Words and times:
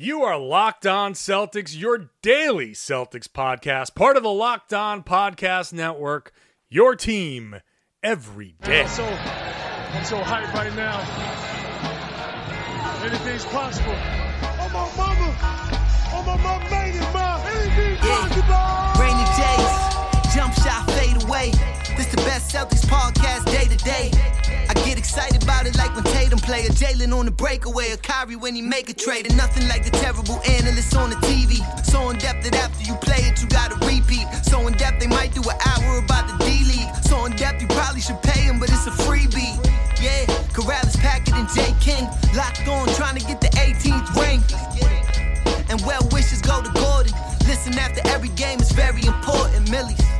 You 0.00 0.22
are 0.22 0.38
Locked 0.38 0.86
On 0.86 1.12
Celtics, 1.12 1.76
your 1.76 2.10
daily 2.22 2.70
Celtics 2.70 3.26
podcast, 3.26 3.96
part 3.96 4.16
of 4.16 4.22
the 4.22 4.30
Locked 4.30 4.72
On 4.72 5.02
Podcast 5.02 5.72
Network, 5.72 6.30
your 6.68 6.94
team 6.94 7.56
every 8.00 8.54
day. 8.62 8.82
I'm 8.82 8.88
so, 8.88 9.04
I'm 9.04 10.04
so 10.04 10.20
hyped 10.20 10.54
right 10.54 10.72
now. 10.76 11.00
Anything's 13.02 13.44
possible. 13.46 13.90
Oh, 13.90 14.70
my 14.72 14.88
mama. 14.96 15.36
Oh, 16.14 16.22
my 16.24 16.36
mama 16.44 16.70
made 16.70 16.94
it, 16.94 17.12
ma. 17.12 17.42
Anything's 17.48 17.98
possible. 17.98 19.02
Rainy 19.02 19.26
days, 19.34 20.32
jump 20.32 20.54
shot 20.54 20.88
fade 20.92 21.24
away. 21.24 21.50
This 21.96 22.06
the 22.06 22.18
best 22.18 22.54
Celtics 22.54 22.86
podcast 22.86 23.46
day 23.46 23.64
to 23.66 23.84
day. 23.84 24.17
Excited 25.08 25.42
about 25.42 25.66
it 25.66 25.74
like 25.78 25.94
when 25.94 26.04
Tatum 26.04 26.38
play 26.38 26.66
a 26.66 26.68
Jaylen 26.68 27.16
on 27.16 27.24
the 27.24 27.30
breakaway, 27.30 27.92
a 27.92 27.96
Kyrie 27.96 28.36
when 28.36 28.54
he 28.54 28.60
make 28.60 28.90
a 28.90 28.92
trade, 28.92 29.24
and 29.24 29.34
nothing 29.38 29.66
like 29.66 29.82
the 29.82 29.90
terrible 29.90 30.38
analysts 30.44 30.94
on 30.94 31.08
the 31.08 31.16
TV. 31.24 31.64
So 31.82 32.10
in 32.10 32.18
depth 32.18 32.44
that 32.44 32.54
after 32.54 32.84
you 32.84 32.94
play 33.00 33.24
it, 33.24 33.40
you 33.40 33.48
gotta 33.48 33.74
repeat. 33.88 34.28
So 34.44 34.66
in 34.66 34.74
depth 34.74 35.00
they 35.00 35.06
might 35.06 35.32
do 35.32 35.40
an 35.40 35.56
hour 35.64 36.04
about 36.04 36.28
the 36.28 36.36
D 36.44 36.60
League. 36.68 36.92
So 37.08 37.24
in 37.24 37.32
depth 37.32 37.62
you 37.62 37.68
probably 37.68 38.02
should 38.02 38.20
pay 38.20 38.40
him, 38.40 38.60
but 38.60 38.68
it's 38.68 38.86
a 38.86 38.92
freebie. 39.08 39.56
Yeah, 39.96 40.28
Corrales, 40.52 40.98
Packard, 41.00 41.40
and 41.40 41.48
J 41.56 41.72
King 41.80 42.04
locked 42.36 42.68
on, 42.68 42.86
trying 42.92 43.16
to 43.16 43.24
get 43.24 43.40
the 43.40 43.48
18th 43.56 44.12
ring. 44.12 44.44
And 45.70 45.80
well 45.88 46.06
wishes 46.12 46.42
go 46.42 46.60
to 46.60 46.70
Gordon. 46.76 47.16
Listen 47.48 47.78
after 47.78 48.06
every 48.12 48.28
game 48.36 48.60
is 48.60 48.72
very 48.72 49.06
important, 49.06 49.70
Millies. 49.70 50.17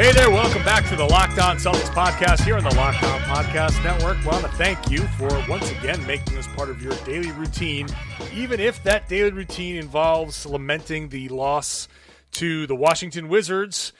Hey 0.00 0.12
there, 0.12 0.30
welcome 0.30 0.64
back 0.64 0.88
to 0.88 0.96
the 0.96 1.04
Locked 1.04 1.38
On 1.40 1.58
Celtics 1.58 1.92
podcast 1.92 2.42
here 2.42 2.56
on 2.56 2.64
the 2.64 2.74
Locked 2.74 3.02
On 3.02 3.20
Podcast 3.20 3.84
Network. 3.84 4.16
I 4.24 4.28
want 4.28 4.46
to 4.46 4.52
thank 4.52 4.90
you 4.90 5.00
for 5.18 5.28
once 5.46 5.70
again 5.70 6.06
making 6.06 6.34
this 6.34 6.46
part 6.46 6.70
of 6.70 6.80
your 6.80 6.94
daily 7.04 7.32
routine, 7.32 7.86
even 8.32 8.60
if 8.60 8.82
that 8.84 9.10
daily 9.10 9.30
routine 9.30 9.76
involves 9.76 10.46
lamenting 10.46 11.10
the 11.10 11.28
loss 11.28 11.86
to 12.32 12.66
the 12.66 12.74
Washington 12.74 13.28
Wizards 13.28 13.92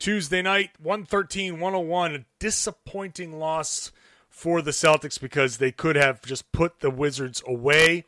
Tuesday 0.00 0.42
night, 0.42 0.70
113 0.82 1.60
101. 1.60 2.14
A 2.16 2.24
disappointing 2.40 3.38
loss 3.38 3.92
for 4.28 4.60
the 4.60 4.72
Celtics 4.72 5.20
because 5.20 5.58
they 5.58 5.70
could 5.70 5.94
have 5.94 6.22
just 6.22 6.50
put 6.50 6.80
the 6.80 6.90
Wizards 6.90 7.40
away, 7.46 8.04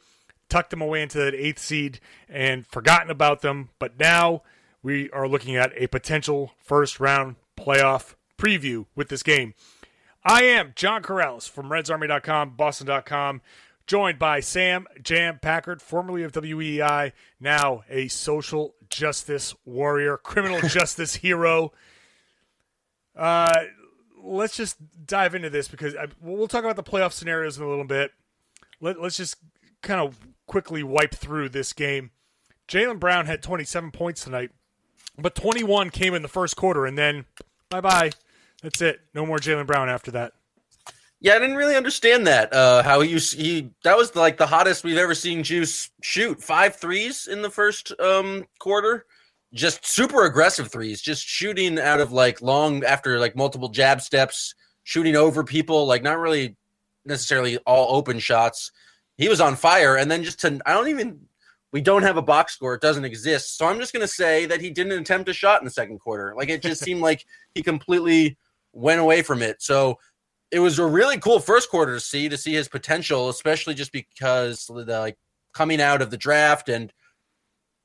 tucked 0.49 0.71
them 0.71 0.83
away 0.83 1.03
into 1.03 1.19
that 1.19 1.37
eighth 1.37 1.61
seed, 1.61 2.01
and 2.29 2.67
forgotten 2.67 3.13
about 3.13 3.43
them. 3.43 3.69
But 3.79 3.97
now 3.97 4.43
we 4.89 5.11
are 5.11 5.29
looking 5.29 5.55
at 5.55 5.71
a 5.77 5.87
potential 5.87 6.55
first 6.57 6.99
round 6.99 7.37
playoff 7.59 8.15
preview 8.39 8.87
with 8.97 9.11
this 9.11 9.23
game. 9.23 9.53
I 10.25 10.45
am 10.45 10.73
John 10.75 11.03
Corrales 11.03 11.47
from 11.47 11.69
RedsArmy.com, 11.69 12.57
Boston.com, 12.57 13.43
joined 13.87 14.19
by 14.19 14.41
Sam 14.41 14.87
Jam 15.03 15.41
Packard, 15.43 15.83
formerly 15.83 16.23
of 16.23 16.33
WEEI, 16.33 17.13
now 17.39 17.85
a 17.91 18.09
social 18.09 18.77
justice 18.89 19.55
warrior, 19.67 20.17
criminal 20.17 20.61
justice 20.67 21.17
hero. 21.17 21.75
Uh, 23.15 23.65
let's 24.23 24.57
just 24.57 24.79
dive 25.05 25.35
into 25.35 25.51
this 25.51 25.69
because 25.69 25.97
I, 25.97 26.07
we'll 26.23 26.49
talk 26.49 26.65
about 26.65 26.77
the 26.77 26.83
playoff 26.83 27.13
scenarios 27.13 27.59
in 27.59 27.63
a 27.63 27.69
little 27.69 27.85
bit. 27.85 28.13
Let, 28.81 29.03
let's 29.03 29.19
just 29.19 29.37
kind 29.83 30.01
of 30.01 30.19
quickly 30.47 30.83
wipe 30.83 31.15
through 31.15 31.51
this 31.51 31.75
game. 31.75 32.11
Jaylen 32.69 32.99
Brown 32.99 33.27
had 33.27 33.43
27 33.43 33.91
points 33.91 34.25
tonight, 34.25 34.51
but 35.19 35.35
21 35.35 35.91
came 35.91 36.15
in 36.15 36.23
the 36.23 36.29
first 36.29 36.57
quarter, 36.57 36.87
and 36.87 36.97
then 36.97 37.25
bye 37.71 37.81
bye. 37.81 38.11
That's 38.63 38.81
it. 38.81 39.01
No 39.15 39.25
more 39.25 39.39
Jaylen 39.39 39.67
Brown 39.67 39.89
after 39.89 40.11
that. 40.13 40.33
Yeah, 41.21 41.35
I 41.35 41.41
didn't 41.41 41.57
really 41.57 41.75
understand 41.75 42.27
that. 42.29 42.53
Uh, 42.53 42.83
how 42.83 43.01
he 43.01 43.19
he 43.19 43.71
that 43.83 43.97
was 43.97 44.15
like 44.15 44.37
the 44.37 44.47
hottest 44.47 44.85
we've 44.85 44.97
ever 44.97 45.15
seen 45.15 45.43
Juice 45.43 45.91
shoot 46.01 46.41
five 46.43 46.77
threes 46.77 47.27
in 47.27 47.43
the 47.43 47.51
first 47.51 47.93
um, 48.01 48.47
quarter. 48.61 49.07
Just 49.53 49.87
super 49.87 50.27
aggressive 50.27 50.71
threes, 50.71 51.01
just 51.01 51.27
shooting 51.27 51.79
out 51.79 52.01
of 52.01 52.13
like 52.13 52.43
long 52.43 52.85
after 52.85 53.19
like 53.19 53.35
multiple 53.35 53.69
jab 53.69 54.01
steps, 54.01 54.55
shooting 54.85 55.17
over 55.17 55.43
people, 55.43 55.87
like 55.87 56.03
not 56.03 56.19
really 56.19 56.57
necessarily 57.05 57.57
all 57.59 57.97
open 57.97 58.19
shots. 58.19 58.71
He 59.17 59.29
was 59.29 59.41
on 59.41 59.57
fire, 59.57 59.97
and 59.97 60.09
then 60.09 60.23
just 60.23 60.41
to 60.41 60.61
I 60.67 60.75
don't 60.75 60.89
even 60.89 61.19
we 61.73 61.81
don't 61.81 62.03
have 62.03 62.17
a 62.17 62.23
box 62.23 62.55
score; 62.55 62.75
it 62.75 62.81
doesn't 62.81 63.05
exist. 63.05 63.57
So 63.57 63.67
I'm 63.67 63.79
just 63.79 63.93
gonna 63.93 64.09
say 64.09 64.47
that 64.47 64.61
he 64.61 64.71
didn't 64.71 64.99
attempt 64.99 65.29
a 65.29 65.33
shot 65.33 65.61
in 65.61 65.65
the 65.65 65.71
second 65.71 65.99
quarter. 65.99 66.35
Like 66.37 66.49
it 66.49 66.63
just 66.63 66.83
seemed 66.85 67.01
like 67.01 67.25
he 67.55 67.63
completely 67.63 68.37
went 68.73 69.01
away 69.01 69.23
from 69.23 69.43
it. 69.43 69.63
So 69.63 69.99
it 70.51 70.61
was 70.61 70.79
a 70.79 70.87
really 70.87 71.19
cool 71.19 71.41
first 71.41 71.71
quarter 71.71 71.95
to 71.95 72.01
see 72.01 72.29
to 72.29 72.37
see 72.37 72.55
his 72.55 72.69
potential, 72.69 73.29
especially 73.29 73.75
just 73.75 73.93
because 73.93 74.67
the 74.67 74.99
like 74.99 75.17
coming 75.53 75.81
out 75.81 76.03
of 76.03 76.11
the 76.11 76.17
draft 76.17 76.69
and 76.69 76.93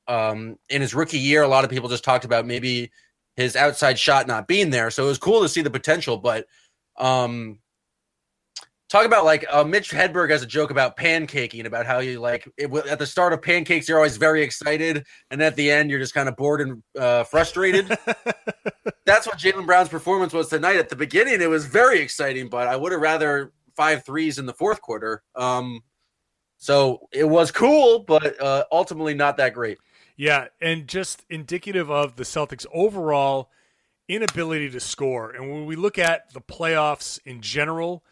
um 0.06 0.56
in 0.68 0.80
his 0.80 0.94
rookie 0.94 1.18
year, 1.18 1.42
a 1.42 1.48
lot 1.48 1.64
of 1.64 1.70
people 1.70 1.88
just 1.88 2.04
talked 2.04 2.24
about 2.24 2.46
maybe 2.46 2.90
his 3.36 3.56
outside 3.56 3.98
shot 3.98 4.26
not 4.26 4.48
being 4.48 4.70
there. 4.70 4.90
So 4.90 5.04
it 5.04 5.08
was 5.08 5.18
cool 5.18 5.42
to 5.42 5.48
see 5.48 5.62
the 5.62 5.70
potential, 5.70 6.16
but 6.16 6.46
um 6.98 7.58
talk 8.88 9.06
about 9.06 9.24
like 9.24 9.44
uh, 9.50 9.64
Mitch 9.64 9.90
Hedberg 9.90 10.30
has 10.30 10.42
a 10.42 10.46
joke 10.46 10.70
about 10.70 10.96
pancaking 10.96 11.64
about 11.64 11.86
how 11.86 11.98
you 12.00 12.20
like 12.20 12.48
it, 12.56 12.72
at 12.86 12.98
the 12.98 13.06
start 13.06 13.32
of 13.32 13.42
pancakes 13.42 13.88
you're 13.88 13.98
always 13.98 14.16
very 14.16 14.42
excited 14.42 15.04
and 15.30 15.42
at 15.42 15.56
the 15.56 15.70
end 15.70 15.90
you're 15.90 15.98
just 15.98 16.14
kind 16.14 16.28
of 16.28 16.36
bored 16.36 16.60
and 16.60 16.82
uh, 16.98 17.24
frustrated. 17.24 17.88
That's 19.06 19.26
what 19.26 19.38
Jaylen 19.38 19.66
Brown's 19.66 19.88
performance 19.88 20.32
was 20.32 20.48
tonight. 20.48 20.76
At 20.76 20.88
the 20.88 20.96
beginning, 20.96 21.40
it 21.40 21.50
was 21.50 21.66
very 21.66 22.00
exciting, 22.00 22.48
but 22.48 22.68
I 22.68 22.76
would 22.76 22.92
have 22.92 23.00
rather 23.00 23.52
five 23.76 24.04
threes 24.04 24.38
in 24.38 24.46
the 24.46 24.54
fourth 24.54 24.80
quarter. 24.80 25.22
Um, 25.34 25.80
so 26.56 27.08
it 27.12 27.24
was 27.24 27.50
cool, 27.50 28.00
but 28.00 28.40
uh, 28.40 28.64
ultimately 28.72 29.14
not 29.14 29.36
that 29.36 29.54
great. 29.54 29.78
Yeah, 30.16 30.46
and 30.60 30.86
just 30.86 31.24
indicative 31.28 31.90
of 31.90 32.16
the 32.16 32.22
Celtics' 32.22 32.66
overall 32.72 33.50
inability 34.08 34.70
to 34.70 34.80
score. 34.80 35.30
And 35.30 35.50
when 35.50 35.66
we 35.66 35.76
look 35.76 35.98
at 35.98 36.32
the 36.32 36.40
playoffs 36.40 37.18
in 37.24 37.40
general, 37.40 38.04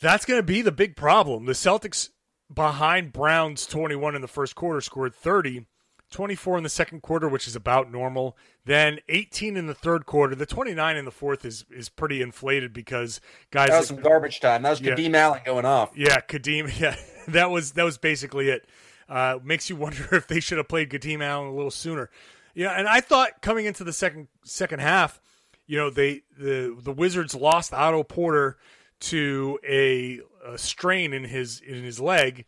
that's 0.00 0.24
going 0.24 0.38
to 0.38 0.44
be 0.46 0.62
the 0.62 0.72
big 0.72 0.96
problem. 0.96 1.44
The 1.46 1.52
Celtics 1.52 2.10
behind 2.52 3.12
Browns 3.12 3.66
21 3.66 4.14
in 4.14 4.22
the 4.22 4.28
first 4.28 4.54
quarter 4.54 4.80
scored 4.80 5.14
30, 5.14 5.66
24 6.10 6.58
in 6.58 6.62
the 6.64 6.68
second 6.68 7.02
quarter, 7.02 7.28
which 7.28 7.46
is 7.46 7.54
about 7.54 7.90
normal. 7.92 8.36
Then 8.64 8.98
18 9.08 9.56
in 9.56 9.66
the 9.66 9.74
third 9.74 10.06
quarter. 10.06 10.34
The 10.34 10.46
29 10.46 10.96
in 10.96 11.04
the 11.04 11.10
fourth 11.10 11.44
is 11.44 11.64
is 11.70 11.88
pretty 11.88 12.20
inflated 12.22 12.72
because 12.72 13.20
guys. 13.50 13.68
That 13.68 13.78
was 13.78 13.88
some 13.88 14.00
garbage 14.00 14.40
time. 14.40 14.62
That 14.62 14.70
was 14.70 14.80
Yeah. 14.80 14.94
Kadeem 14.94 15.14
Allen 15.14 15.40
going 15.44 15.64
off. 15.64 15.92
Yeah, 15.96 16.20
Kadeem. 16.20 16.70
Yeah, 16.80 16.96
that 17.28 17.50
was 17.50 17.72
that 17.72 17.84
was 17.84 17.98
basically 17.98 18.48
it. 18.48 18.66
Uh, 19.08 19.38
makes 19.42 19.68
you 19.70 19.76
wonder 19.84 20.08
if 20.14 20.26
they 20.28 20.40
should 20.40 20.58
have 20.58 20.68
played 20.68 20.90
Kadeem 20.90 21.22
Allen 21.22 21.48
a 21.48 21.54
little 21.54 21.70
sooner. 21.70 22.10
Yeah, 22.54 22.70
and 22.72 22.88
I 22.88 23.00
thought 23.00 23.42
coming 23.42 23.66
into 23.66 23.84
the 23.84 23.92
second 23.92 24.26
second 24.44 24.80
half, 24.80 25.20
you 25.66 25.76
know, 25.76 25.90
they 25.90 26.22
the 26.36 26.76
the 26.80 26.92
Wizards 26.92 27.34
lost 27.34 27.72
Otto 27.72 28.02
Porter 28.02 28.56
to 29.00 29.58
a, 29.66 30.20
a 30.46 30.58
strain 30.58 31.12
in 31.12 31.24
his 31.24 31.60
in 31.60 31.82
his 31.82 32.00
leg, 32.00 32.44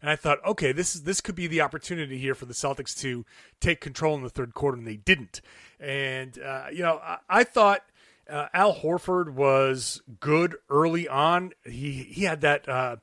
and 0.00 0.10
I 0.10 0.16
thought, 0.16 0.38
okay, 0.44 0.72
this 0.72 0.94
is 0.94 1.02
this 1.02 1.20
could 1.20 1.34
be 1.34 1.46
the 1.46 1.60
opportunity 1.60 2.18
here 2.18 2.34
for 2.34 2.46
the 2.46 2.54
Celtics 2.54 2.98
to 3.00 3.24
take 3.60 3.80
control 3.80 4.14
in 4.16 4.22
the 4.22 4.30
third 4.30 4.54
quarter, 4.54 4.76
and 4.76 4.86
they 4.86 4.96
didn't. 4.96 5.40
And 5.80 6.38
uh, 6.38 6.66
you 6.72 6.82
know, 6.82 7.00
I, 7.02 7.18
I 7.28 7.44
thought. 7.44 7.82
Uh, 8.28 8.48
Al 8.52 8.74
Horford 8.74 9.34
was 9.34 10.02
good 10.18 10.56
early 10.68 11.06
on. 11.06 11.52
He 11.64 11.92
he 11.92 12.24
had 12.24 12.40
that 12.40 12.68
uh, 12.68 12.96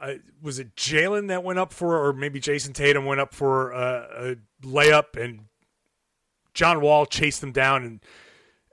uh, 0.00 0.14
was 0.40 0.58
it 0.58 0.74
Jaylen 0.76 1.28
that 1.28 1.44
went 1.44 1.58
up 1.58 1.72
for, 1.72 2.06
or 2.06 2.12
maybe 2.12 2.40
Jayson 2.40 2.72
Tatum 2.72 3.04
went 3.04 3.20
up 3.20 3.34
for 3.34 3.74
uh, 3.74 4.32
a 4.32 4.36
layup, 4.66 5.22
and 5.22 5.46
John 6.54 6.80
Wall 6.80 7.04
chased 7.04 7.40
them 7.42 7.52
down, 7.52 7.84
and 7.84 8.00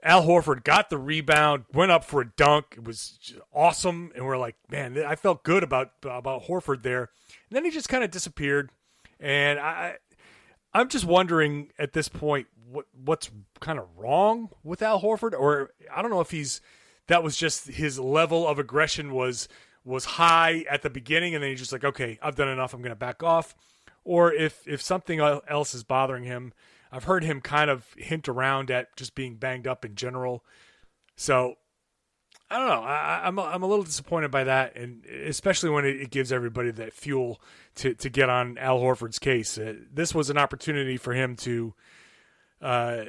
Al 0.02 0.22
Horford 0.24 0.62
got 0.62 0.90
the 0.90 0.98
rebound, 0.98 1.64
went 1.72 1.90
up 1.90 2.04
for 2.04 2.20
a 2.20 2.30
dunk. 2.36 2.74
It 2.76 2.84
was 2.84 3.34
awesome, 3.52 4.12
and 4.14 4.24
we're 4.24 4.38
like, 4.38 4.56
man, 4.70 4.96
I 4.98 5.16
felt 5.16 5.42
good 5.42 5.62
about 5.62 5.92
about 6.04 6.44
Horford 6.44 6.82
there. 6.82 7.10
And 7.48 7.56
then 7.56 7.64
he 7.64 7.70
just 7.70 7.88
kind 7.88 8.04
of 8.04 8.10
disappeared, 8.10 8.70
and 9.18 9.58
I, 9.58 9.96
I'm 10.72 10.88
just 10.88 11.04
wondering 11.04 11.70
at 11.78 11.92
this 11.92 12.08
point 12.08 12.46
what 12.70 12.86
what's 12.92 13.30
kind 13.60 13.78
of 13.78 13.86
wrong 13.96 14.50
with 14.62 14.82
Al 14.82 15.00
Horford, 15.00 15.32
or 15.32 15.70
I 15.92 16.00
don't 16.00 16.10
know 16.10 16.20
if 16.20 16.30
he's 16.30 16.60
that 17.08 17.24
was 17.24 17.36
just 17.36 17.66
his 17.66 17.98
level 17.98 18.46
of 18.46 18.58
aggression 18.58 19.12
was 19.12 19.48
was 19.84 20.04
high 20.04 20.64
at 20.70 20.82
the 20.82 20.90
beginning, 20.90 21.34
and 21.34 21.42
then 21.42 21.50
he's 21.50 21.60
just 21.60 21.72
like, 21.72 21.84
okay, 21.84 22.18
I've 22.22 22.36
done 22.36 22.48
enough, 22.48 22.72
I'm 22.72 22.82
going 22.82 22.90
to 22.90 22.96
back 22.96 23.22
off, 23.24 23.56
or 24.04 24.32
if 24.32 24.62
if 24.68 24.80
something 24.80 25.18
else 25.18 25.74
is 25.74 25.82
bothering 25.82 26.24
him. 26.24 26.52
I've 26.90 27.04
heard 27.04 27.24
him 27.24 27.40
kind 27.40 27.70
of 27.70 27.86
hint 27.96 28.28
around 28.28 28.70
at 28.70 28.96
just 28.96 29.14
being 29.14 29.36
banged 29.36 29.66
up 29.66 29.84
in 29.84 29.94
general, 29.94 30.44
so 31.16 31.56
I 32.50 32.58
don't 32.58 32.68
know. 32.68 32.82
I, 32.82 33.26
I'm 33.26 33.38
a, 33.38 33.42
I'm 33.42 33.62
a 33.62 33.66
little 33.66 33.84
disappointed 33.84 34.30
by 34.30 34.44
that, 34.44 34.76
and 34.76 35.04
especially 35.04 35.70
when 35.70 35.84
it, 35.84 36.00
it 36.00 36.10
gives 36.10 36.32
everybody 36.32 36.70
that 36.70 36.94
fuel 36.94 37.40
to 37.76 37.94
to 37.94 38.08
get 38.08 38.30
on 38.30 38.56
Al 38.58 38.78
Horford's 38.78 39.18
case. 39.18 39.58
Uh, 39.58 39.74
this 39.92 40.14
was 40.14 40.30
an 40.30 40.38
opportunity 40.38 40.96
for 40.96 41.12
him 41.12 41.36
to 41.36 41.74
uh, 42.62 43.04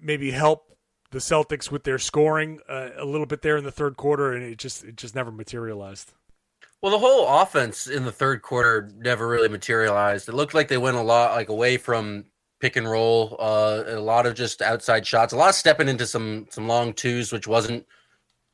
maybe 0.00 0.32
help 0.32 0.76
the 1.12 1.20
Celtics 1.20 1.70
with 1.70 1.84
their 1.84 1.98
scoring 1.98 2.58
uh, 2.68 2.90
a 2.96 3.04
little 3.04 3.26
bit 3.26 3.42
there 3.42 3.56
in 3.56 3.64
the 3.64 3.70
third 3.70 3.96
quarter, 3.96 4.32
and 4.32 4.42
it 4.44 4.58
just 4.58 4.82
it 4.82 4.96
just 4.96 5.14
never 5.14 5.30
materialized. 5.30 6.12
Well, 6.82 6.90
the 6.90 6.98
whole 6.98 7.26
offense 7.40 7.86
in 7.86 8.04
the 8.04 8.12
third 8.12 8.42
quarter 8.42 8.90
never 8.98 9.26
really 9.26 9.48
materialized. 9.48 10.28
It 10.28 10.34
looked 10.34 10.52
like 10.52 10.68
they 10.68 10.76
went 10.76 10.96
a 10.96 11.02
lot 11.02 11.36
like 11.36 11.48
away 11.48 11.76
from 11.76 12.26
pick 12.60 12.76
and 12.76 12.88
roll, 12.88 13.36
uh, 13.38 13.84
a 13.86 14.00
lot 14.00 14.26
of 14.26 14.34
just 14.34 14.62
outside 14.62 15.06
shots, 15.06 15.32
a 15.32 15.36
lot 15.36 15.50
of 15.50 15.54
stepping 15.54 15.88
into 15.88 16.06
some 16.06 16.46
some 16.50 16.68
long 16.68 16.92
twos, 16.92 17.32
which 17.32 17.46
wasn't 17.46 17.86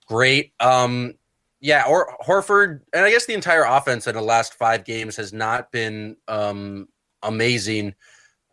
great. 0.06 0.52
Um, 0.60 1.14
yeah, 1.60 1.84
or 1.86 2.16
Horford, 2.26 2.80
and 2.92 3.04
I 3.04 3.10
guess 3.10 3.26
the 3.26 3.34
entire 3.34 3.64
offense 3.64 4.06
in 4.06 4.14
the 4.14 4.22
last 4.22 4.54
five 4.54 4.84
games 4.84 5.16
has 5.16 5.32
not 5.32 5.70
been 5.70 6.16
um, 6.26 6.88
amazing. 7.22 7.94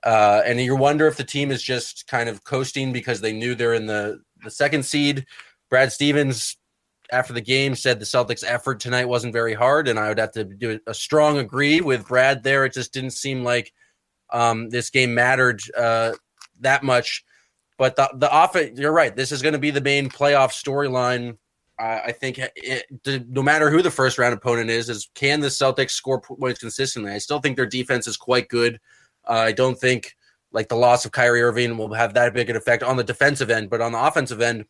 Uh, 0.04 0.42
and 0.46 0.60
you 0.60 0.76
wonder 0.76 1.08
if 1.08 1.18
the 1.18 1.24
team 1.24 1.50
is 1.50 1.64
just 1.64 2.08
kind 2.08 2.30
of 2.30 2.44
coasting 2.44 2.94
because 2.94 3.22
they 3.22 3.34
knew 3.34 3.56
they're 3.56 3.74
in 3.74 3.88
the 3.88 4.22
the 4.44 4.52
second 4.52 4.86
seed. 4.86 5.26
Brad 5.70 5.92
Stevens 5.92 6.58
after 7.12 7.34
the 7.34 7.42
game 7.42 7.76
said 7.76 8.00
the 8.00 8.06
Celtics' 8.06 8.44
effort 8.46 8.80
tonight 8.80 9.06
wasn't 9.06 9.34
very 9.34 9.54
hard, 9.54 9.88
and 9.88 9.98
I 9.98 10.10
would 10.10 10.20
have 10.20 10.34
to 10.34 10.44
do 10.44 10.80
a 10.86 10.94
strong 10.94 11.38
agree 11.38 11.82
with 11.82 12.08
Brad 12.08 12.44
there. 12.44 12.66
It 12.66 12.74
just 12.74 12.94
didn't 12.94 13.12
seem 13.12 13.44
like 13.44 13.74
um, 14.32 14.70
this 14.70 14.90
game 14.90 15.14
mattered 15.14 15.62
uh, 15.76 16.14
that 16.62 16.84
much. 16.84 17.24
But 17.78 17.96
the 17.96 18.10
the 18.16 18.44
offense, 18.44 18.80
you're 18.80 18.92
right. 18.92 19.16
This 19.16 19.32
is 19.32 19.42
going 19.42 19.54
to 19.54 19.60
be 19.60 19.72
the 19.72 19.82
main 19.82 20.10
playoff 20.10 20.52
storyline. 20.52 21.38
I 21.80 22.12
think 22.12 22.40
it, 22.40 22.86
no 23.30 23.44
matter 23.44 23.70
who 23.70 23.84
the 23.84 23.92
first 23.92 24.18
round 24.18 24.34
opponent 24.34 24.72
is, 24.72 24.90
is 24.90 25.10
can 25.14 25.42
the 25.42 25.48
Celtics 25.48 25.92
score 25.92 26.20
points 26.20 26.60
consistently? 26.60 27.12
I 27.12 27.20
still 27.20 27.40
think 27.40 27.56
their 27.56 27.68
defense 27.68 28.08
is 28.08 28.18
quite 28.18 28.50
good. 28.50 28.80
Uh, 29.30 29.34
I 29.34 29.52
don't 29.52 29.80
think 29.80 30.16
like 30.52 30.70
the 30.70 30.76
loss 30.76 31.06
of 31.06 31.12
Kyrie 31.12 31.44
Irving 31.44 31.78
will 31.78 31.94
have 31.94 32.16
that 32.16 32.34
big 32.34 32.50
an 32.50 32.56
effect 32.56 32.82
on 32.82 32.98
the 32.98 33.04
defensive 33.04 33.52
end, 33.52 33.70
but 33.70 33.82
on 33.82 33.92
the 33.92 34.04
offensive 34.04 34.42
end, 34.42 34.66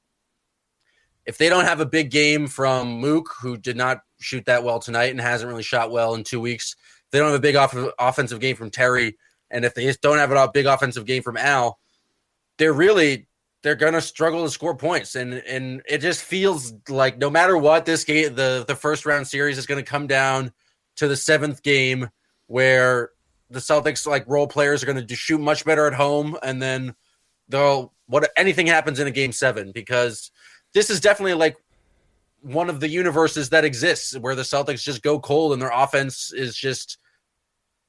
if 1.26 1.38
they 1.38 1.48
don't 1.48 1.66
have 1.66 1.80
a 1.80 1.86
big 1.86 2.12
game 2.12 2.48
from 2.48 3.00
Mook, 3.00 3.30
who 3.42 3.58
did 3.58 3.78
not 3.78 4.00
shoot 4.20 4.46
that 4.46 4.64
well 4.64 4.80
tonight 4.80 5.12
and 5.12 5.22
hasn't 5.22 5.50
really 5.50 5.64
shot 5.64 5.92
well 5.92 6.16
in 6.16 6.24
two 6.24 6.42
weeks, 6.42 6.76
they 7.12 7.20
don't 7.20 7.28
have 7.28 7.38
a 7.38 7.42
big 7.42 7.56
off- 7.56 7.76
offensive 8.00 8.40
game 8.40 8.56
from 8.56 8.70
Terry, 8.70 9.18
and 9.50 9.66
if 9.66 9.74
they 9.74 9.84
just 9.84 10.02
don't 10.02 10.18
have 10.18 10.32
a 10.32 10.52
big 10.54 10.66
offensive 10.66 11.06
game 11.06 11.24
from 11.24 11.38
Al, 11.38 11.80
they're 12.58 12.74
really 12.74 13.28
they're 13.64 13.76
gonna 13.76 14.02
struggle 14.02 14.44
to 14.44 14.50
score 14.50 14.76
points, 14.76 15.16
and 15.16 15.34
and 15.34 15.82
it 15.88 16.00
just 16.00 16.24
feels 16.24 16.74
like 16.90 17.18
no 17.18 17.30
matter 17.30 17.58
what, 17.58 17.86
this 17.86 18.04
game 18.04 18.36
the 18.36 18.66
the 18.68 18.76
first 18.76 19.06
round 19.06 19.28
series 19.28 19.58
is 19.58 19.66
gonna 19.66 19.84
come 19.84 20.08
down 20.08 20.52
to 20.98 21.08
the 21.08 21.18
seventh 21.18 21.64
game 21.64 22.10
where 22.48 23.12
the 23.50 23.60
Celtics 23.60 24.06
like 24.06 24.28
role 24.28 24.48
players 24.48 24.84
are 24.84 24.86
gonna 24.86 25.08
shoot 25.10 25.40
much 25.40 25.66
better 25.66 25.88
at 25.88 25.94
home, 25.94 26.38
and 26.44 26.62
then 26.62 26.96
they'll 27.50 27.94
what 28.08 28.30
anything 28.38 28.68
happens 28.68 29.00
in 29.00 29.08
a 29.08 29.12
game 29.12 29.32
seven 29.32 29.72
because 29.72 30.32
this 30.74 30.90
is 30.90 31.00
definitely 31.00 31.34
like 31.34 31.58
one 32.42 32.70
of 32.70 32.80
the 32.80 32.88
universes 32.88 33.50
that 33.50 33.66
exists 33.66 34.18
where 34.18 34.36
the 34.36 34.44
Celtics 34.44 34.84
just 34.84 35.02
go 35.02 35.20
cold 35.20 35.54
and 35.54 35.62
their 35.62 35.72
offense 35.74 36.32
is 36.32 36.56
just 36.56 36.98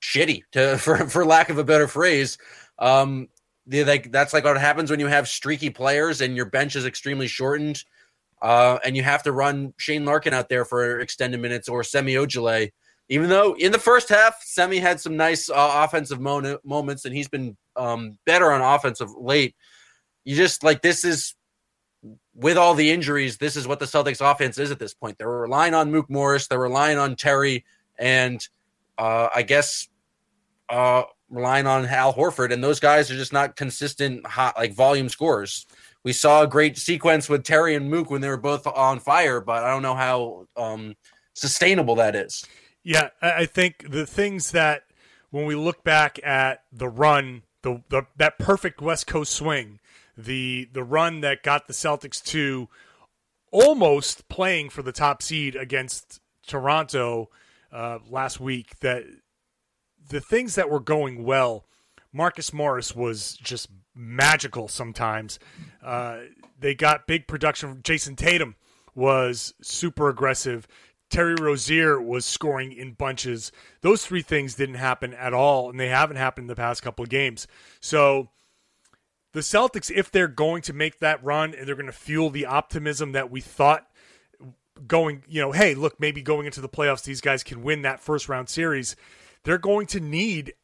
shitty 0.00 0.42
to 0.52 0.78
for 0.78 1.08
for 1.08 1.24
lack 1.24 1.50
of 1.50 1.58
a 1.58 1.64
better 1.64 1.88
phrase. 1.88 2.38
Um 2.78 3.28
they, 3.68 3.84
like 3.84 4.10
that's 4.10 4.32
like 4.32 4.44
what 4.44 4.58
happens 4.58 4.90
when 4.90 4.98
you 4.98 5.06
have 5.06 5.28
streaky 5.28 5.68
players 5.70 6.22
and 6.22 6.34
your 6.34 6.46
bench 6.46 6.74
is 6.74 6.86
extremely 6.86 7.28
shortened. 7.28 7.84
Uh, 8.40 8.78
and 8.84 8.96
you 8.96 9.02
have 9.02 9.22
to 9.24 9.32
run 9.32 9.74
Shane 9.78 10.04
Larkin 10.04 10.32
out 10.32 10.48
there 10.48 10.64
for 10.64 11.00
extended 11.00 11.40
minutes 11.40 11.68
or 11.68 11.82
Semi 11.84 12.14
Ojeleye. 12.14 12.70
Even 13.10 13.28
though 13.28 13.54
in 13.54 13.72
the 13.72 13.78
first 13.78 14.08
half, 14.08 14.36
Semi 14.42 14.78
had 14.78 15.00
some 15.00 15.16
nice 15.16 15.50
uh, 15.50 15.54
offensive 15.84 16.20
mo- 16.20 16.58
moments 16.64 17.04
and 17.04 17.14
he's 17.14 17.28
been 17.28 17.56
um, 17.76 18.18
better 18.26 18.52
on 18.52 18.60
offensive 18.60 19.10
late. 19.16 19.54
You 20.24 20.36
just 20.36 20.62
like 20.62 20.82
this 20.82 21.04
is 21.04 21.34
with 22.34 22.56
all 22.56 22.74
the 22.74 22.90
injuries, 22.90 23.38
this 23.38 23.56
is 23.56 23.66
what 23.66 23.80
the 23.80 23.86
Celtics 23.86 24.20
offense 24.20 24.58
is 24.58 24.70
at 24.70 24.78
this 24.78 24.94
point. 24.94 25.18
They're 25.18 25.28
relying 25.28 25.74
on 25.74 25.90
Mook 25.90 26.08
Morris, 26.08 26.46
they're 26.46 26.58
relying 26.58 26.96
on 26.96 27.16
Terry, 27.16 27.64
and 27.98 28.46
uh, 28.98 29.28
I 29.34 29.42
guess 29.42 29.88
uh, 30.68 31.04
relying 31.30 31.66
on 31.66 31.86
Al 31.86 32.12
Horford, 32.12 32.52
and 32.52 32.62
those 32.62 32.80
guys 32.80 33.10
are 33.10 33.16
just 33.16 33.32
not 33.32 33.56
consistent, 33.56 34.26
hot 34.26 34.56
like 34.56 34.74
volume 34.74 35.08
scorers. 35.08 35.66
We 36.04 36.12
saw 36.12 36.42
a 36.42 36.46
great 36.46 36.78
sequence 36.78 37.28
with 37.28 37.44
Terry 37.44 37.74
and 37.74 37.90
Mook 37.90 38.10
when 38.10 38.20
they 38.20 38.28
were 38.28 38.36
both 38.36 38.66
on 38.66 39.00
fire, 39.00 39.40
but 39.40 39.64
I 39.64 39.70
don't 39.70 39.82
know 39.82 39.94
how 39.94 40.46
um, 40.56 40.94
sustainable 41.34 41.96
that 41.96 42.14
is. 42.14 42.44
Yeah, 42.82 43.08
I 43.20 43.46
think 43.46 43.90
the 43.90 44.06
things 44.06 44.52
that 44.52 44.82
when 45.30 45.44
we 45.44 45.54
look 45.54 45.84
back 45.84 46.18
at 46.24 46.62
the 46.72 46.88
run, 46.88 47.42
the, 47.62 47.82
the 47.88 48.02
that 48.16 48.38
perfect 48.38 48.80
West 48.80 49.06
Coast 49.06 49.32
swing 49.32 49.80
the 50.18 50.68
the 50.72 50.82
run 50.82 51.20
that 51.20 51.44
got 51.44 51.68
the 51.68 51.72
Celtics 51.72 52.22
to 52.24 52.68
almost 53.52 54.28
playing 54.28 54.68
for 54.68 54.82
the 54.82 54.92
top 54.92 55.22
seed 55.22 55.54
against 55.54 56.20
Toronto 56.46 57.30
uh, 57.72 57.98
last 58.08 58.40
week. 58.40 58.78
That 58.80 59.04
the 60.08 60.20
things 60.20 60.54
that 60.54 60.70
were 60.70 60.80
going 60.80 61.24
well, 61.24 61.66
Marcus 62.12 62.52
Morris 62.52 62.94
was 62.94 63.34
just 63.34 63.68
magical. 63.94 64.68
Sometimes 64.68 65.38
uh, 65.82 66.20
they 66.58 66.74
got 66.74 67.06
big 67.06 67.26
production. 67.26 67.68
from 67.70 67.82
Jayson 67.82 68.16
Tatum 68.16 68.56
was 68.94 69.54
super 69.62 70.08
aggressive. 70.08 70.66
Terry 71.10 71.36
Rozier 71.40 72.00
was 72.00 72.24
scoring 72.24 72.72
in 72.72 72.92
bunches. 72.92 73.50
Those 73.80 74.04
three 74.04 74.22
things 74.22 74.54
didn't 74.54 74.74
happen 74.74 75.14
at 75.14 75.32
all, 75.32 75.70
and 75.70 75.80
they 75.80 75.88
haven't 75.88 76.16
happened 76.16 76.44
in 76.44 76.48
the 76.48 76.54
past 76.54 76.82
couple 76.82 77.02
of 77.02 77.08
games. 77.08 77.46
So 77.80 78.28
the 79.32 79.40
Celtics, 79.40 79.90
if 79.90 80.10
they're 80.10 80.28
going 80.28 80.62
to 80.62 80.72
make 80.72 80.98
that 80.98 81.22
run 81.24 81.54
and 81.54 81.66
they're 81.66 81.74
going 81.74 81.86
to 81.86 81.92
fuel 81.92 82.30
the 82.30 82.46
optimism 82.46 83.12
that 83.12 83.30
we 83.30 83.40
thought 83.40 83.86
going, 84.86 85.24
you 85.28 85.40
know, 85.40 85.52
hey, 85.52 85.74
look, 85.74 85.98
maybe 85.98 86.22
going 86.22 86.46
into 86.46 86.60
the 86.60 86.68
playoffs, 86.68 87.04
these 87.04 87.20
guys 87.20 87.42
can 87.42 87.62
win 87.62 87.82
that 87.82 88.00
first 88.00 88.28
round 88.28 88.48
series, 88.48 88.96
they're 89.44 89.58
going 89.58 89.86
to 89.88 90.00
need 90.00 90.54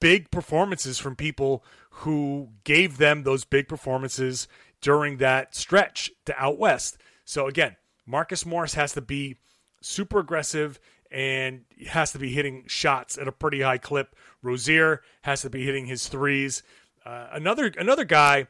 big 0.00 0.30
performances 0.30 0.98
from 0.98 1.14
people 1.14 1.64
who 1.90 2.48
gave 2.64 2.98
them 2.98 3.22
those 3.22 3.44
big 3.44 3.68
performances 3.68 4.48
during 4.80 5.18
that 5.18 5.54
stretch 5.54 6.10
to 6.26 6.36
out 6.36 6.58
west. 6.58 6.98
So 7.24 7.46
again, 7.46 7.76
Marcus 8.04 8.44
Morris 8.44 8.74
has 8.74 8.92
to 8.94 9.00
be 9.00 9.36
super 9.80 10.18
aggressive 10.18 10.80
and 11.10 11.64
has 11.88 12.12
to 12.12 12.18
be 12.18 12.32
hitting 12.32 12.64
shots 12.66 13.16
at 13.16 13.28
a 13.28 13.32
pretty 13.32 13.60
high 13.60 13.78
clip. 13.78 14.16
Rozier 14.42 15.02
has 15.22 15.42
to 15.42 15.50
be 15.50 15.64
hitting 15.64 15.86
his 15.86 16.08
threes. 16.08 16.62
Uh, 17.04 17.28
another 17.32 17.72
another 17.78 18.04
guy. 18.04 18.46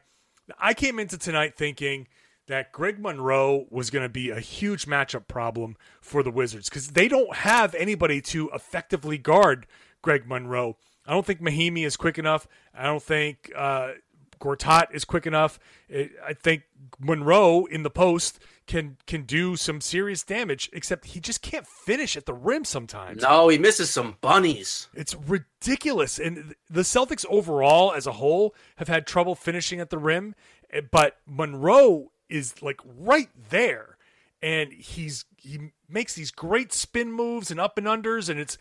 I 0.59 0.73
came 0.73 0.99
into 0.99 1.17
tonight 1.17 1.55
thinking 1.55 2.07
that 2.53 2.71
Greg 2.71 2.99
Monroe 2.99 3.65
was 3.71 3.89
going 3.89 4.03
to 4.03 4.09
be 4.09 4.29
a 4.29 4.39
huge 4.39 4.85
matchup 4.85 5.27
problem 5.27 5.75
for 6.01 6.21
the 6.21 6.29
Wizards 6.29 6.69
because 6.69 6.89
they 6.89 7.07
don't 7.07 7.35
have 7.37 7.73
anybody 7.73 8.21
to 8.21 8.49
effectively 8.53 9.17
guard 9.17 9.65
Greg 10.03 10.27
Monroe. 10.27 10.77
I 11.07 11.13
don't 11.13 11.25
think 11.25 11.41
Mahinmi 11.41 11.83
is 11.83 11.97
quick 11.97 12.19
enough. 12.19 12.47
I 12.73 12.83
don't 12.83 13.01
think 13.01 13.51
uh, 13.55 13.93
Gortat 14.39 14.93
is 14.93 15.03
quick 15.03 15.25
enough. 15.25 15.59
I 15.91 16.33
think 16.33 16.63
Monroe 16.99 17.65
in 17.65 17.81
the 17.81 17.89
post 17.89 18.39
can 18.67 18.97
can 19.07 19.23
do 19.23 19.55
some 19.55 19.81
serious 19.81 20.23
damage, 20.23 20.69
except 20.73 21.05
he 21.05 21.19
just 21.19 21.41
can't 21.41 21.67
finish 21.67 22.15
at 22.15 22.27
the 22.27 22.33
rim 22.35 22.65
sometimes. 22.65 23.23
No, 23.23 23.49
he 23.49 23.57
misses 23.57 23.89
some 23.89 24.17
bunnies. 24.21 24.89
It's 24.93 25.15
ridiculous. 25.15 26.19
And 26.19 26.53
the 26.69 26.81
Celtics 26.81 27.25
overall 27.29 27.93
as 27.93 28.05
a 28.05 28.13
whole 28.13 28.53
have 28.75 28.87
had 28.87 29.07
trouble 29.07 29.33
finishing 29.33 29.79
at 29.79 29.89
the 29.89 29.97
rim, 29.97 30.35
eh, 30.71 30.81
but 30.91 31.17
Monroe 31.25 32.11
is 32.29 32.61
like 32.61 32.79
right 32.85 33.29
there. 33.49 33.97
And 34.41 34.73
he's 34.73 35.25
he 35.37 35.71
makes 35.87 36.15
these 36.15 36.31
great 36.31 36.73
spin 36.73 37.11
moves 37.11 37.49
and 37.49 37.59
up 37.59 37.77
and 37.77 37.87
unders, 37.87 38.27
and 38.29 38.39
it's 38.39 38.57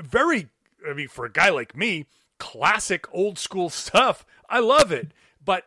very 0.00 0.48
I 0.88 0.92
mean, 0.92 1.08
for 1.08 1.24
a 1.24 1.32
guy 1.32 1.48
like 1.50 1.76
me, 1.76 2.06
classic 2.38 3.06
old 3.12 3.38
school 3.38 3.70
stuff. 3.70 4.24
I 4.48 4.60
love 4.60 4.92
it. 4.92 5.12
But 5.44 5.64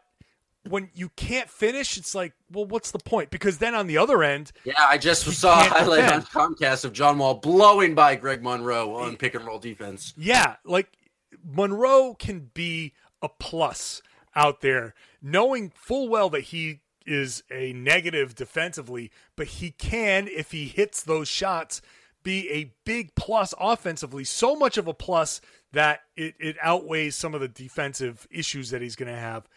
when 0.68 0.90
you 0.94 1.10
can't 1.16 1.50
finish, 1.50 1.98
it's 1.98 2.14
like, 2.14 2.34
well, 2.52 2.66
what's 2.66 2.92
the 2.92 3.00
point? 3.00 3.32
Because 3.32 3.58
then 3.58 3.74
on 3.74 3.88
the 3.88 3.98
other 3.98 4.24
end, 4.24 4.52
yeah, 4.64 4.74
I 4.78 4.98
just 4.98 5.24
saw 5.24 5.60
a 5.60 5.64
highlight 5.64 6.02
defend. 6.02 6.28
on 6.36 6.56
Comcast 6.56 6.86
of 6.86 6.94
John 6.94 7.18
Wall 7.18 7.36
blowing 7.36 7.96
by 7.96 8.16
Greg 8.16 8.44
Monroe 8.44 8.96
on 8.96 9.18
pick 9.18 9.34
and 9.36 9.46
roll 9.46 9.60
defense. 9.60 10.14
Yeah, 10.18 10.58
like 10.64 10.88
Monroe 11.44 12.14
can 12.14 12.52
be 12.54 12.94
a 13.22 13.30
plus 13.30 14.02
out 14.36 14.62
there, 14.62 14.94
knowing 15.22 15.72
full 15.76 16.10
well 16.10 16.30
that 16.30 16.42
he 16.42 16.81
is 17.06 17.44
a 17.52 17.74
negative 17.74 18.36
defensively, 18.36 19.12
but 19.36 19.48
he 19.48 19.72
can, 19.72 20.28
if 20.28 20.52
he 20.52 20.66
hits 20.66 21.04
those 21.04 21.28
shots, 21.28 21.82
be 22.24 22.50
a 22.52 22.74
big 22.86 23.16
plus 23.16 23.54
offensively. 23.60 24.24
So 24.24 24.56
much 24.56 24.78
of 24.78 24.88
a 24.88 24.94
plus 24.94 25.42
that 25.72 26.02
it, 26.16 26.36
it 26.40 26.58
outweighs 26.62 27.16
some 27.16 27.34
of 27.34 27.42
the 27.42 27.48
defensive 27.48 28.28
issues 28.30 28.70
that 28.70 28.82
he's 28.82 28.96
going 28.96 29.12
to 29.12 29.20
have. 29.20 29.48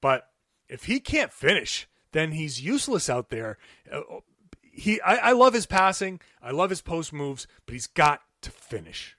But 0.00 0.28
if 0.68 0.84
he 0.84 1.00
can't 1.00 1.32
finish, 1.32 1.88
then 2.12 2.32
he's 2.32 2.60
useless 2.60 3.10
out 3.10 3.30
there. 3.30 3.58
He, 4.60 5.00
I, 5.00 5.16
I 5.16 5.32
love 5.32 5.54
his 5.54 5.66
passing, 5.66 6.20
I 6.42 6.50
love 6.50 6.70
his 6.70 6.80
post 6.80 7.12
moves, 7.12 7.46
but 7.66 7.72
he's 7.72 7.86
got 7.86 8.20
to 8.42 8.50
finish. 8.50 9.16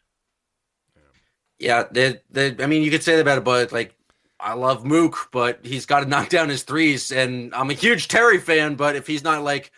Yeah, 1.59 1.85
they, 1.91 2.19
they, 2.29 2.55
I 2.59 2.67
mean, 2.67 2.83
you 2.83 2.91
could 2.91 3.03
say 3.03 3.15
that 3.15 3.21
about 3.21 3.37
it, 3.37 3.43
but 3.43 3.71
like, 3.71 3.95
I 4.43 4.53
love 4.53 4.85
Mook, 4.85 5.29
but 5.31 5.59
he's 5.63 5.85
got 5.85 6.01
to 6.01 6.05
knock 6.05 6.29
down 6.29 6.49
his 6.49 6.63
threes. 6.63 7.11
And 7.11 7.55
I'm 7.55 7.69
a 7.69 7.73
huge 7.73 8.09
Terry 8.09 8.39
fan, 8.39 8.75
but 8.75 8.95
if 8.95 9.07
he's 9.07 9.23
not 9.23 9.43
like 9.43 9.71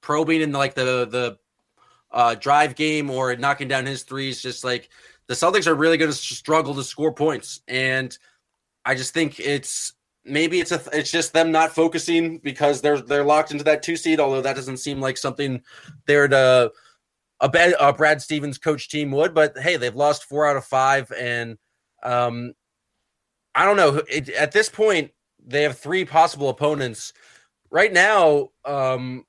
probing 0.00 0.40
in 0.40 0.52
like 0.52 0.74
the 0.74 1.06
the 1.06 1.38
uh, 2.10 2.34
drive 2.34 2.74
game 2.74 3.10
or 3.10 3.36
knocking 3.36 3.68
down 3.68 3.86
his 3.86 4.02
threes. 4.02 4.42
Just 4.42 4.64
like 4.64 4.90
the 5.26 5.34
Celtics 5.34 5.66
are 5.66 5.74
really 5.74 5.96
going 5.96 6.10
to 6.10 6.16
struggle 6.16 6.74
to 6.74 6.84
score 6.84 7.12
points, 7.12 7.60
and 7.68 8.16
I 8.84 8.94
just 8.94 9.14
think 9.14 9.38
it's 9.40 9.94
maybe 10.24 10.60
it's 10.60 10.72
a 10.72 10.80
it's 10.92 11.10
just 11.10 11.32
them 11.32 11.50
not 11.52 11.70
focusing 11.70 12.38
because 12.38 12.80
they're 12.80 13.00
they're 13.00 13.24
locked 13.24 13.52
into 13.52 13.64
that 13.64 13.82
two 13.82 13.96
seed. 13.96 14.20
Although 14.20 14.42
that 14.42 14.56
doesn't 14.56 14.78
seem 14.78 15.00
like 15.00 15.16
something 15.16 15.62
they're 16.06 16.28
to 16.28 16.72
a, 17.40 17.48
bad, 17.48 17.74
a 17.80 17.92
Brad 17.92 18.20
Stevens 18.20 18.58
coach 18.58 18.88
team 18.88 19.10
would. 19.12 19.34
But 19.34 19.56
hey, 19.58 19.76
they've 19.76 19.94
lost 19.94 20.24
four 20.24 20.46
out 20.46 20.56
of 20.56 20.64
five, 20.64 21.10
and 21.12 21.58
um, 22.02 22.54
I 23.60 23.66
don't 23.66 23.76
know. 23.76 24.02
It, 24.08 24.30
at 24.30 24.52
this 24.52 24.70
point, 24.70 25.10
they 25.46 25.64
have 25.64 25.76
three 25.76 26.06
possible 26.06 26.48
opponents. 26.48 27.12
Right 27.70 27.92
now, 27.92 28.48
um, 28.64 29.26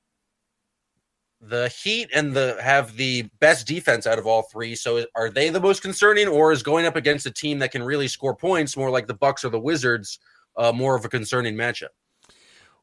the 1.42 1.68
Heat 1.68 2.08
and 2.14 2.32
the 2.32 2.56
have 2.58 2.96
the 2.96 3.28
best 3.40 3.66
defense 3.66 4.06
out 4.06 4.18
of 4.18 4.26
all 4.26 4.40
three. 4.40 4.74
So 4.74 5.04
are 5.14 5.28
they 5.28 5.50
the 5.50 5.60
most 5.60 5.82
concerning, 5.82 6.28
or 6.28 6.50
is 6.50 6.62
going 6.62 6.86
up 6.86 6.96
against 6.96 7.26
a 7.26 7.30
team 7.30 7.58
that 7.58 7.72
can 7.72 7.82
really 7.82 8.08
score 8.08 8.34
points, 8.34 8.74
more 8.74 8.88
like 8.88 9.06
the 9.06 9.12
Bucks 9.12 9.44
or 9.44 9.50
the 9.50 9.60
Wizards, 9.60 10.18
uh, 10.56 10.72
more 10.72 10.96
of 10.96 11.04
a 11.04 11.10
concerning 11.10 11.54
matchup? 11.54 11.90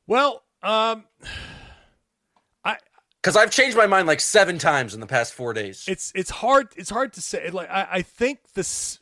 Well, 0.06 0.44
um, 0.62 1.06
I 2.64 2.78
because 3.24 3.36
I've 3.36 3.50
changed 3.50 3.76
my 3.76 3.88
mind 3.88 4.06
like 4.06 4.20
seven 4.20 4.60
times 4.60 4.94
in 4.94 5.00
the 5.00 5.08
past 5.08 5.34
four 5.34 5.54
days. 5.54 5.86
It's 5.88 6.12
it's 6.14 6.30
hard 6.30 6.68
it's 6.76 6.92
hard 6.92 7.14
to 7.14 7.24
say. 7.24 7.50
Like 7.50 7.72
I, 7.72 7.88
I 7.92 8.02
think 8.04 8.38
this 8.54 9.00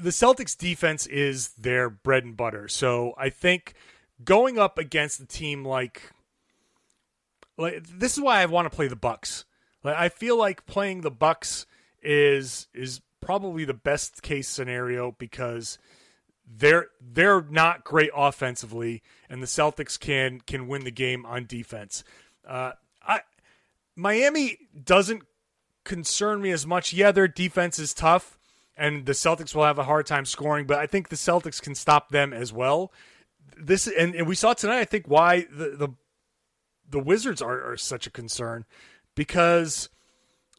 the 0.00 0.10
Celtics 0.10 0.56
defense 0.56 1.06
is 1.06 1.50
their 1.50 1.90
bread 1.90 2.24
and 2.24 2.36
butter. 2.36 2.68
So 2.68 3.14
I 3.16 3.30
think 3.30 3.74
going 4.22 4.58
up 4.58 4.78
against 4.78 5.20
a 5.20 5.26
team 5.26 5.64
like 5.64 6.12
like 7.56 7.84
this 7.86 8.16
is 8.16 8.22
why 8.22 8.40
I 8.40 8.46
want 8.46 8.70
to 8.70 8.74
play 8.74 8.88
the 8.88 8.96
Bucks. 8.96 9.44
Like 9.84 9.96
I 9.96 10.08
feel 10.08 10.36
like 10.36 10.66
playing 10.66 11.02
the 11.02 11.10
Bucks 11.10 11.66
is 12.02 12.68
is 12.74 13.00
probably 13.20 13.64
the 13.64 13.74
best 13.74 14.22
case 14.22 14.48
scenario 14.48 15.12
because 15.12 15.78
they're 16.46 16.88
they're 17.00 17.42
not 17.42 17.84
great 17.84 18.10
offensively, 18.16 19.02
and 19.28 19.42
the 19.42 19.46
Celtics 19.46 19.98
can 19.98 20.40
can 20.40 20.66
win 20.66 20.84
the 20.84 20.90
game 20.90 21.24
on 21.24 21.46
defense. 21.46 22.02
Uh, 22.46 22.72
I 23.06 23.20
Miami 23.94 24.56
doesn't 24.82 25.22
concern 25.84 26.40
me 26.40 26.50
as 26.50 26.66
much. 26.66 26.92
Yeah, 26.92 27.12
their 27.12 27.28
defense 27.28 27.78
is 27.78 27.94
tough, 27.94 28.38
and 28.80 29.04
the 29.04 29.12
Celtics 29.12 29.54
will 29.54 29.64
have 29.64 29.78
a 29.78 29.84
hard 29.84 30.06
time 30.06 30.24
scoring, 30.24 30.66
but 30.66 30.78
I 30.78 30.86
think 30.86 31.10
the 31.10 31.16
Celtics 31.16 31.60
can 31.60 31.74
stop 31.74 32.10
them 32.10 32.32
as 32.32 32.52
well. 32.52 32.90
This 33.56 33.86
and, 33.86 34.14
and 34.14 34.26
we 34.26 34.34
saw 34.34 34.54
tonight. 34.54 34.80
I 34.80 34.84
think 34.84 35.06
why 35.06 35.46
the 35.50 35.76
the 35.76 35.88
the 36.88 36.98
Wizards 36.98 37.42
are, 37.42 37.72
are 37.72 37.76
such 37.76 38.06
a 38.06 38.10
concern 38.10 38.64
because 39.14 39.90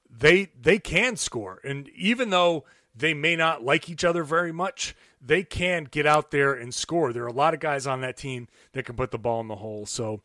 they 0.10 0.52
they 0.60 0.78
can 0.78 1.16
score, 1.18 1.60
and 1.64 1.90
even 1.90 2.30
though 2.30 2.64
they 2.96 3.14
may 3.14 3.36
not 3.36 3.64
like 3.64 3.90
each 3.90 4.04
other 4.04 4.24
very 4.24 4.52
much, 4.52 4.96
they 5.20 5.44
can 5.44 5.86
get 5.86 6.06
out 6.06 6.30
there 6.30 6.54
and 6.54 6.74
score. 6.74 7.12
There 7.14 7.24
are 7.24 7.28
a 7.28 7.34
lot 7.34 7.56
of 7.56 7.60
guys 7.60 7.88
on 7.88 8.02
that 8.02 8.18
team 8.18 8.48
that 8.74 8.86
can 8.86 8.96
put 8.96 9.12
the 9.12 9.18
ball 9.18 9.42
in 9.42 9.48
the 9.48 9.56
hole. 9.56 9.86
So 9.88 10.22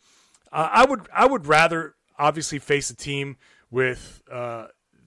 uh, 0.53 0.69
I 0.71 0.85
would 0.85 1.09
I 1.15 1.26
would 1.26 1.47
rather 1.47 1.95
obviously 2.19 2.59
face 2.59 2.91
a 2.91 2.97
team 2.97 3.37
with 3.71 4.23
uh, 4.31 4.67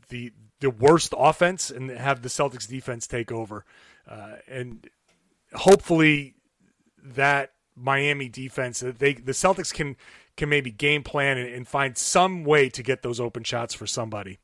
the 0.10 0.31
the 0.59 0.69
worst 0.69 1.13
offense 1.17 1.69
and 1.69 1.89
have 1.89 2.21
the 2.21 2.29
Celtics 2.29 2.67
defense 2.67 3.07
take 3.07 3.31
over, 3.31 3.65
uh, 4.07 4.35
and 4.47 4.89
hopefully 5.53 6.35
that 7.03 7.53
Miami 7.75 8.27
defense 8.29 8.81
they 8.81 9.13
the 9.13 9.31
Celtics 9.31 9.73
can 9.73 9.95
can 10.37 10.49
maybe 10.49 10.71
game 10.71 11.03
plan 11.03 11.37
and, 11.37 11.53
and 11.53 11.67
find 11.67 11.97
some 11.97 12.43
way 12.43 12.69
to 12.69 12.83
get 12.83 13.01
those 13.01 13.19
open 13.19 13.43
shots 13.43 13.73
for 13.73 13.87
somebody. 13.87 14.39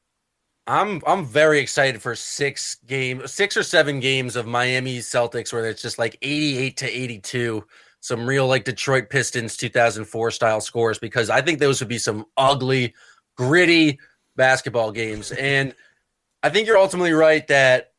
I'm 0.67 1.01
I'm 1.05 1.25
very 1.25 1.59
excited 1.59 2.01
for 2.01 2.15
six 2.15 2.75
game, 2.87 3.27
six 3.27 3.55
or 3.55 3.63
seven 3.63 3.99
games 3.99 4.35
of 4.35 4.47
Miami 4.47 4.99
Celtics 4.99 5.53
where 5.53 5.69
it's 5.69 5.81
just 5.81 5.99
like 5.99 6.17
88 6.21 6.77
to 6.77 6.85
82, 6.85 7.63
some 7.99 8.25
real 8.25 8.47
like 8.47 8.63
Detroit 8.63 9.09
Pistons 9.09 9.57
2004 9.57 10.31
style 10.31 10.61
scores 10.61 10.97
because 10.97 11.29
I 11.29 11.41
think 11.41 11.59
those 11.59 11.79
would 11.81 11.89
be 11.89 11.99
some 11.99 12.25
ugly, 12.35 12.95
gritty 13.37 13.99
basketball 14.35 14.91
games. 14.91 15.31
And 15.33 15.75
I 16.45 16.49
think 16.49 16.67
you're 16.67 16.77
ultimately 16.77 17.11
right 17.11 17.45
that 17.47 17.93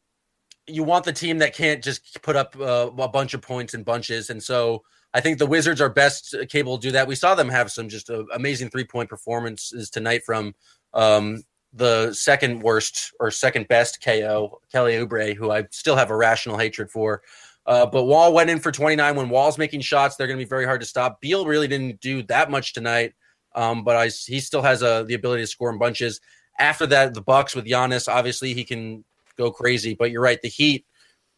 you 0.69 0.85
want 0.85 1.05
the 1.05 1.13
team 1.13 1.39
that 1.39 1.53
can't 1.53 1.83
just 1.83 2.23
put 2.23 2.37
up 2.37 2.55
uh, 2.57 2.91
a 2.97 3.09
bunch 3.09 3.35
of 3.35 3.43
points 3.43 3.75
in 3.75 3.83
bunches. 3.83 4.31
And 4.31 4.41
so 4.41 4.85
I 5.13 5.21
think 5.21 5.41
the 5.41 5.47
Wizards 5.47 5.81
are 5.81 5.89
best 5.89 6.33
capable 6.49 6.79
to 6.79 6.87
do 6.87 6.93
that. 6.93 7.09
We 7.09 7.17
saw 7.17 7.35
them 7.35 7.49
have 7.49 7.73
some 7.73 7.89
just 7.89 8.09
uh, 8.09 8.23
amazing 8.33 8.71
three 8.71 8.85
point 8.85 9.09
performances 9.09 9.91
tonight 9.91 10.23
from 10.25 10.55
um, 10.95 11.43
the 11.73 12.13
second 12.13 12.63
worst 12.63 13.13
or 13.19 13.33
second 13.33 13.67
best 13.67 14.01
KO, 14.01 14.61
Kelly 14.71 14.93
Oubre, 14.93 15.35
who 15.35 15.51
I 15.51 15.65
still 15.73 15.97
have 15.97 16.13
a 16.13 16.17
rational 16.17 16.57
hatred 16.57 16.89
for. 16.89 17.23
Uh, 17.67 17.85
but 17.85 18.05
Wall 18.05 18.33
went 18.33 18.49
in 18.49 18.61
for 18.61 18.71
29. 18.71 19.17
When 19.17 19.29
Wall's 19.29 19.59
making 19.59 19.81
shots, 19.81 20.15
they're 20.15 20.29
going 20.29 20.39
to 20.39 20.45
be 20.45 20.49
very 20.49 20.67
hard 20.67 20.83
to 20.83 20.87
stop. 20.87 21.21
Beal 21.21 21.47
really 21.47 21.67
didn't 21.67 22.01
do 22.01 22.23
that 22.25 22.49
much 22.49 22.75
tonight, 22.75 23.15
um, 23.57 23.83
but 23.83 23.97
I, 23.97 24.07
he 24.07 24.39
still 24.39 24.63
has 24.63 24.85
uh, 24.85 25.03
the 25.03 25.15
ability 25.15 25.43
to 25.43 25.49
score 25.49 25.71
in 25.71 25.79
bunches. 25.79 26.21
After 26.59 26.87
that, 26.87 27.15
the 27.15 27.21
Bucks 27.21 27.55
with 27.55 27.67
Giannis, 27.67 28.13
obviously 28.13 28.55
he 28.55 28.65
can 28.65 29.05
go 29.37 29.51
crazy. 29.51 29.95
But 29.95 30.11
you're 30.11 30.23
right, 30.23 30.41
the 30.41 30.49
Heat 30.49 30.87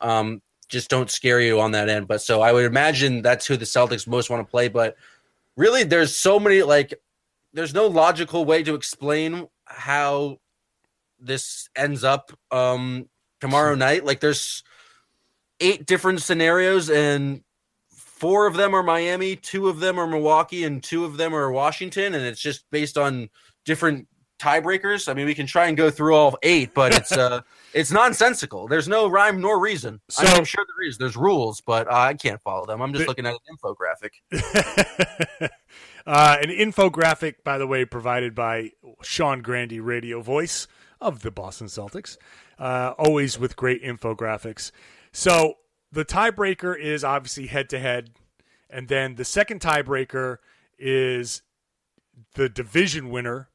um, 0.01 0.43
just 0.69 0.91
don't 0.91 1.11
scare 1.11 1.41
you 1.41 1.61
on 1.61 1.73
that 1.73 1.89
end. 1.89 2.09
But 2.09 2.21
so 2.23 2.41
I 2.41 2.53
would 2.53 2.65
imagine 2.65 3.23
that's 3.23 3.47
who 3.47 3.57
the 3.57 3.65
Celtics 3.65 4.07
most 4.07 4.31
want 4.31 4.47
to 4.47 4.51
play. 4.51 4.69
But 4.69 4.97
really, 5.57 5.85
there's 5.85 6.15
so 6.15 6.39
many 6.39 6.63
like 6.63 6.95
there's 7.53 7.75
no 7.75 7.87
logical 7.87 8.45
way 8.45 8.63
to 8.63 8.75
explain 8.75 9.49
how 9.65 10.39
this 11.19 11.69
ends 11.75 12.05
up 12.05 12.33
um 12.51 13.09
tomorrow 13.41 13.75
night. 13.75 14.05
Like 14.05 14.21
there's 14.21 14.63
eight 15.61 15.87
different 15.87 16.23
scenarios 16.23 16.91
and 16.91 17.43
four 17.91 18.47
of 18.47 18.55
them 18.55 18.75
are 18.75 18.83
Miami, 18.83 19.37
two 19.37 19.69
of 19.69 19.81
them 19.81 19.99
are 19.99 20.07
Milwaukee, 20.07 20.65
and 20.65 20.83
two 20.83 21.05
of 21.05 21.17
them 21.17 21.35
are 21.35 21.51
Washington, 21.53 22.15
and 22.15 22.25
it's 22.25 22.41
just 22.41 22.69
based 22.71 22.99
on 22.99 23.29
different 23.65 24.09
tiebreakers. 24.39 25.09
I 25.09 25.15
mean, 25.15 25.27
we 25.27 25.35
can 25.35 25.47
try 25.47 25.67
and 25.67 25.77
go 25.77 25.91
through 25.91 26.15
all 26.15 26.39
eight, 26.43 26.73
but 26.75 26.95
it's 26.95 27.13
uh 27.13 27.41
it's 27.75 27.91
nonsensical. 27.91 28.69
There's 28.69 28.89
no 28.89 29.09
rhyme 29.09 29.41
nor 29.41 29.59
reason. 29.61 30.01
So- 30.09 30.27
I'm 30.27 30.45
sure 30.45 30.65
there 30.77 30.89
is. 30.89 30.99
There's 30.99 31.17
rules, 31.17 31.61
but 31.61 31.89
uh, 31.89 31.95
I 31.95 32.15
can't 32.15 32.41
follow 32.43 32.67
them. 32.67 32.81
I'm 32.81 32.93
just 32.93 33.05
The- 33.05 33.09
looking 33.09 33.27
at 33.27 33.35
an 33.35 33.41
infographic. 33.57 35.49
uh, 36.07 36.37
an 36.43 36.49
infographic, 36.51 37.37
by 37.45 37.59
the 37.59 37.67
way, 37.67 37.85
provided 37.85 38.35
by 38.35 38.71
Sean 39.03 39.43
Grande, 39.43 39.81
radio 39.81 40.21
voice 40.21 40.67
of 41.01 41.23
the 41.23 41.31
Boston 41.31 41.67
Celtics, 41.69 42.17
uh, 42.59 42.95
always 42.99 43.39
with 43.39 43.57
great 43.57 43.83
infographics. 43.83 44.73
So 45.13 45.55
the 45.93 46.05
tiebreaker 46.05 46.79
is 46.79 47.05
obviously 47.05 47.47
head 47.47 47.69
to 47.71 47.79
head, 47.79 48.11
and 48.71 48.89
then 48.89 49.15
the 49.15 49.25
second 49.25 49.61
tiebreaker 49.61 50.39
is 50.79 51.43
the 52.35 52.49
division 52.49 53.11
winner, 53.11 53.49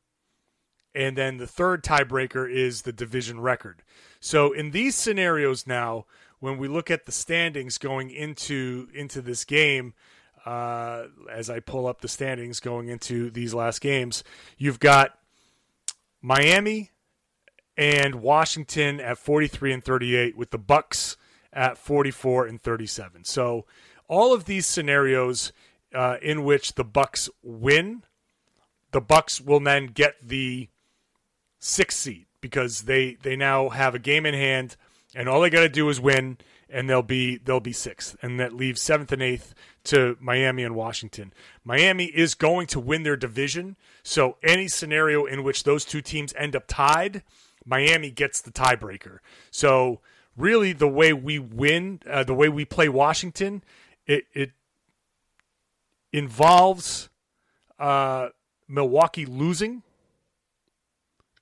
and 0.95 1.17
then 1.17 1.37
the 1.37 1.47
third 1.47 1.83
tiebreaker 1.83 2.49
is 2.49 2.83
the 2.83 2.93
division 2.93 3.39
record. 3.39 3.83
So 4.19 4.51
in 4.51 4.71
these 4.71 4.95
scenarios 4.95 5.65
now, 5.65 6.05
when 6.39 6.57
we 6.57 6.67
look 6.67 6.91
at 6.91 7.05
the 7.05 7.11
standings 7.11 7.77
going 7.77 8.09
into 8.09 8.87
into 8.93 9.21
this 9.21 9.45
game, 9.45 9.93
uh, 10.45 11.05
as 11.31 11.49
I 11.49 11.59
pull 11.59 11.87
up 11.87 12.01
the 12.01 12.07
standings 12.07 12.59
going 12.59 12.89
into 12.89 13.29
these 13.29 13.53
last 13.53 13.81
games, 13.81 14.23
you've 14.57 14.79
got 14.79 15.17
Miami 16.21 16.91
and 17.77 18.15
Washington 18.15 18.99
at 18.99 19.17
43 19.17 19.73
and 19.73 19.83
38 19.83 20.37
with 20.37 20.51
the 20.51 20.57
Bucks 20.57 21.17
at 21.51 21.77
44 21.77 22.47
and 22.47 22.61
37. 22.61 23.23
So 23.23 23.65
all 24.07 24.33
of 24.33 24.45
these 24.45 24.65
scenarios 24.65 25.51
uh, 25.93 26.17
in 26.21 26.43
which 26.43 26.75
the 26.75 26.83
Bucks 26.83 27.29
win, 27.41 28.03
the 28.91 29.01
Bucks 29.01 29.41
will 29.41 29.59
then 29.59 29.87
get 29.87 30.15
the 30.21 30.69
sixth 31.63 31.99
seed 31.99 32.25
because 32.41 32.81
they 32.81 33.15
they 33.23 33.37
now 33.37 33.69
have 33.69 33.95
a 33.95 33.99
game 33.99 34.25
in 34.25 34.33
hand 34.33 34.75
and 35.15 35.29
all 35.29 35.39
they 35.39 35.49
got 35.49 35.61
to 35.61 35.69
do 35.69 35.87
is 35.87 35.99
win 35.99 36.37
and 36.69 36.89
they'll 36.89 37.01
be 37.01 37.37
they'll 37.37 37.61
be 37.61 37.71
sixth 37.71 38.17
and 38.21 38.37
that 38.37 38.53
leaves 38.53 38.81
seventh 38.81 39.13
and 39.13 39.21
eighth 39.21 39.55
to 39.85 40.17
Miami 40.19 40.63
and 40.63 40.75
Washington. 40.75 41.33
Miami 41.63 42.05
is 42.05 42.35
going 42.35 42.67
to 42.67 42.79
win 42.81 43.03
their 43.03 43.15
division, 43.15 43.77
so 44.01 44.37
any 44.43 44.67
scenario 44.67 45.25
in 45.25 45.43
which 45.43 45.63
those 45.63 45.85
two 45.85 46.01
teams 46.01 46.33
end 46.37 46.55
up 46.55 46.65
tied, 46.67 47.23
Miami 47.65 48.11
gets 48.11 48.41
the 48.41 48.51
tiebreaker. 48.51 49.19
So 49.49 50.01
really, 50.35 50.73
the 50.73 50.87
way 50.87 51.13
we 51.13 51.39
win, 51.39 52.01
uh, 52.09 52.23
the 52.23 52.33
way 52.33 52.49
we 52.49 52.65
play 52.65 52.89
Washington, 52.89 53.63
it 54.05 54.25
it 54.33 54.51
involves 56.11 57.09
uh, 57.79 58.29
Milwaukee 58.67 59.25
losing 59.25 59.83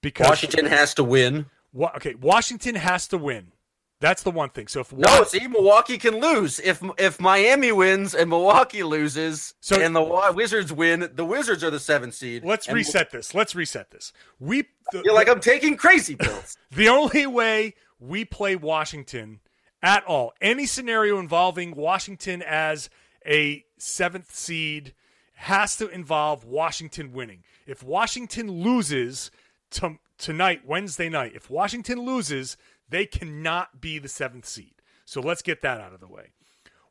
because 0.01 0.27
Washington 0.27 0.65
has 0.65 0.93
to 0.95 1.03
win. 1.03 1.45
Wa- 1.73 1.91
okay, 1.95 2.15
Washington 2.15 2.75
has 2.75 3.07
to 3.09 3.17
win. 3.17 3.51
That's 3.99 4.23
the 4.23 4.31
one 4.31 4.49
thing. 4.49 4.67
So 4.67 4.79
if 4.81 4.91
No, 4.91 5.23
see, 5.25 5.47
Milwaukee 5.47 5.99
can 5.99 6.19
lose 6.19 6.59
if 6.59 6.81
if 6.97 7.19
Miami 7.19 7.71
wins 7.71 8.15
and 8.15 8.29
Milwaukee 8.29 8.81
loses, 8.83 9.53
So- 9.61 9.79
and 9.79 9.95
the 9.95 10.01
Wizards 10.33 10.73
win. 10.73 11.11
The 11.13 11.25
Wizards 11.25 11.63
are 11.63 11.69
the 11.69 11.79
seventh 11.79 12.15
seed. 12.15 12.43
let's 12.43 12.67
reset 12.67 13.11
this. 13.11 13.35
Let's 13.35 13.53
reset 13.53 13.91
this. 13.91 14.11
We 14.39 14.63
the, 14.91 15.03
You're 15.05 15.13
like 15.13 15.29
I'm 15.29 15.39
taking 15.39 15.77
crazy 15.77 16.15
pills. 16.15 16.57
the 16.71 16.89
only 16.89 17.27
way 17.27 17.75
we 17.99 18.25
play 18.25 18.55
Washington 18.55 19.39
at 19.83 20.03
all, 20.05 20.33
any 20.41 20.65
scenario 20.65 21.19
involving 21.19 21.75
Washington 21.75 22.41
as 22.41 22.89
a 23.25 23.63
seventh 23.77 24.33
seed, 24.33 24.93
has 25.35 25.75
to 25.77 25.87
involve 25.89 26.43
Washington 26.43 27.11
winning. 27.13 27.43
If 27.67 27.83
Washington 27.83 28.49
loses 28.49 29.29
to, 29.71 29.97
tonight, 30.17 30.61
Wednesday 30.65 31.09
night, 31.09 31.33
if 31.35 31.49
Washington 31.49 31.99
loses, 31.99 32.57
they 32.89 33.05
cannot 33.05 33.81
be 33.81 33.99
the 33.99 34.09
seventh 34.09 34.45
seed. 34.45 34.73
So 35.05 35.21
let's 35.21 35.41
get 35.41 35.61
that 35.61 35.81
out 35.81 35.93
of 35.93 35.99
the 35.99 36.07
way. 36.07 36.31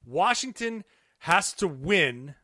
Washington 0.04 0.84
has 1.20 1.52
to 1.54 1.68
win 1.68 2.34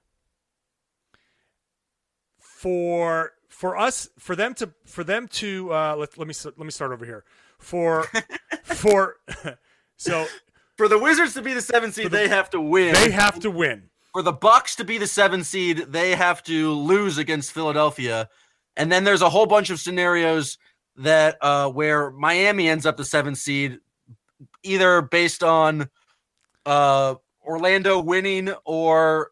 for 2.38 3.32
for 3.48 3.76
us 3.76 4.08
for 4.18 4.36
them 4.36 4.54
to 4.54 4.72
for 4.84 5.04
them 5.04 5.28
to 5.28 5.72
uh, 5.72 5.96
let 5.96 6.18
let 6.18 6.28
me 6.28 6.34
let 6.44 6.58
me 6.58 6.70
start 6.70 6.92
over 6.92 7.04
here 7.04 7.24
for 7.58 8.04
for 8.62 9.16
so 9.96 10.26
For 10.76 10.88
the 10.88 10.98
Wizards 10.98 11.32
to 11.34 11.42
be 11.42 11.54
the 11.54 11.62
seventh 11.62 11.94
seed, 11.94 12.10
they 12.10 12.28
have 12.28 12.50
to 12.50 12.60
win. 12.60 12.92
they 12.94 13.10
have 13.10 13.40
to 13.40 13.50
win. 13.50 13.84
For 14.12 14.22
the 14.22 14.32
Bucks 14.32 14.76
to 14.76 14.84
be 14.84 14.98
the 14.98 15.06
seventh 15.06 15.46
seed, 15.46 15.78
they 15.88 16.14
have 16.14 16.42
to 16.44 16.72
lose 16.72 17.16
against 17.18 17.52
Philadelphia. 17.52 18.28
And 18.76 18.92
then 18.92 19.04
there's 19.04 19.22
a 19.22 19.30
whole 19.30 19.46
bunch 19.46 19.70
of 19.70 19.80
scenarios 19.80 20.58
that 20.96 21.36
uh, 21.40 21.70
where 21.70 22.10
Miami 22.10 22.68
ends 22.68 22.86
up 22.86 22.96
the 22.96 23.04
seventh 23.04 23.38
seed, 23.38 23.78
either 24.62 25.02
based 25.02 25.42
on 25.42 25.88
uh, 26.64 27.14
Orlando 27.44 28.00
winning 28.00 28.52
or 28.64 29.30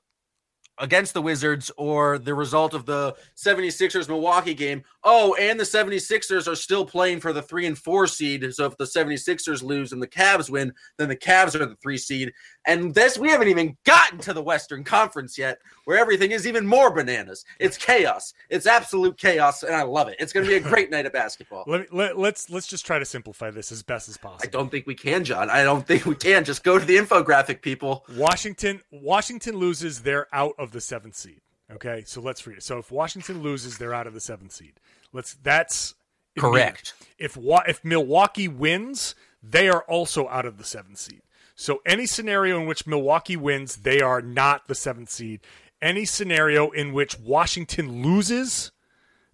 against 0.79 1.15
the 1.15 1.23
Wizards 1.23 1.71
or 1.77 2.19
the 2.19 2.35
result 2.35 2.75
of 2.75 2.87
the 2.87 3.15
76ers 3.37 4.09
Milwaukee 4.09 4.55
game. 4.55 4.83
Oh, 5.05 5.35
and 5.35 5.61
the 5.61 5.65
76ers 5.65 6.51
are 6.51 6.57
still 6.57 6.87
playing 6.87 7.21
for 7.21 7.33
the 7.33 7.43
3 7.43 7.67
and 7.67 7.79
4 7.79 8.07
seed. 8.07 8.55
So 8.55 8.65
if 8.65 8.77
the 8.79 8.85
76ers 8.85 9.63
lose 9.63 9.93
and 9.93 10.03
the 10.03 10.09
Cavs 10.09 10.49
win, 10.49 10.73
then 10.97 11.09
the 11.09 11.17
Cavs 11.17 11.55
are 11.55 11.67
the 11.67 11.77
3 11.77 11.99
seed. 11.99 12.33
And 12.67 12.95
this 12.95 13.19
we 13.19 13.29
haven't 13.29 13.49
even 13.49 13.77
gotten 13.85 14.19
to 14.21 14.33
the 14.33 14.43
Western 14.43 14.83
Conference 14.83 15.37
yet, 15.37 15.59
where 15.85 15.99
everything 15.99 16.31
is 16.31 16.47
even 16.47 16.67
more 16.67 16.91
bananas. 16.91 17.45
It's 17.61 17.77
chaos. 17.77 18.33
It's 18.49 18.67
absolute 18.67 19.19
chaos 19.19 19.63
and 19.63 19.75
I 19.75 19.83
love 19.83 20.09
it. 20.09 20.17
It's 20.19 20.33
going 20.33 20.47
to 20.47 20.51
be 20.51 20.57
a 20.57 20.61
great 20.61 20.91
night 20.91 21.07
of 21.07 21.13
basketball. 21.13 21.65
Let, 21.69 21.81
me, 21.83 21.87
let 21.93 22.19
let's 22.19 22.49
let's 22.51 22.67
just 22.67 22.87
try 22.87 22.99
to 22.99 23.05
simplify 23.05 23.51
this 23.51 23.73
as 23.73 23.83
best 23.83 24.09
as 24.09 24.17
possible. 24.17 24.41
I 24.43 24.47
don't 24.47 24.71
think 24.71 24.87
we 24.87 24.95
can, 24.95 25.25
John. 25.25 25.51
I 25.51 25.63
don't 25.65 25.87
think 25.87 26.07
we 26.07 26.15
can. 26.15 26.45
Just 26.45 26.65
go 26.65 26.79
to 26.79 26.85
the 26.85 26.97
infographic, 26.97 27.61
people. 27.63 28.05
Washington 28.17 28.81
Washington 28.91 29.57
loses, 29.57 30.03
they're 30.03 30.29
out 30.33 30.55
of 30.59 30.73
the 30.73 30.81
seventh 30.81 31.17
seed. 31.17 31.41
Okay, 31.73 32.05
so 32.07 32.21
let's 32.21 32.47
read 32.47 32.59
it. 32.59 32.63
So 32.63 32.79
if 32.79 32.91
Washington 32.91 33.43
loses, 33.43 33.79
they're 33.79 33.95
out 33.95 34.07
of 34.07 34.15
the 34.15 34.21
seventh 34.21 34.53
seed. 34.53 34.75
Let's 35.13 35.35
that's 35.35 35.95
Correct. 36.39 36.95
If 37.19 37.39
if 37.67 37.85
Milwaukee 37.85 38.49
wins, 38.49 39.15
they 39.43 39.69
are 39.69 39.83
also 39.83 40.29
out 40.29 40.47
of 40.47 40.59
the 40.59 40.65
seventh 40.65 40.99
seed. 40.99 41.23
So 41.55 41.81
any 41.87 42.07
scenario 42.07 42.61
in 42.61 42.67
which 42.67 42.87
Milwaukee 42.87 43.37
wins, 43.37 43.77
they 43.77 44.01
are 44.01 44.21
not 44.21 44.67
the 44.67 44.75
seventh 44.75 45.11
seed. 45.11 45.41
Any 45.81 46.05
scenario 46.05 46.71
in 46.71 46.93
which 46.93 47.19
Washington 47.21 48.03
loses, 48.03 48.73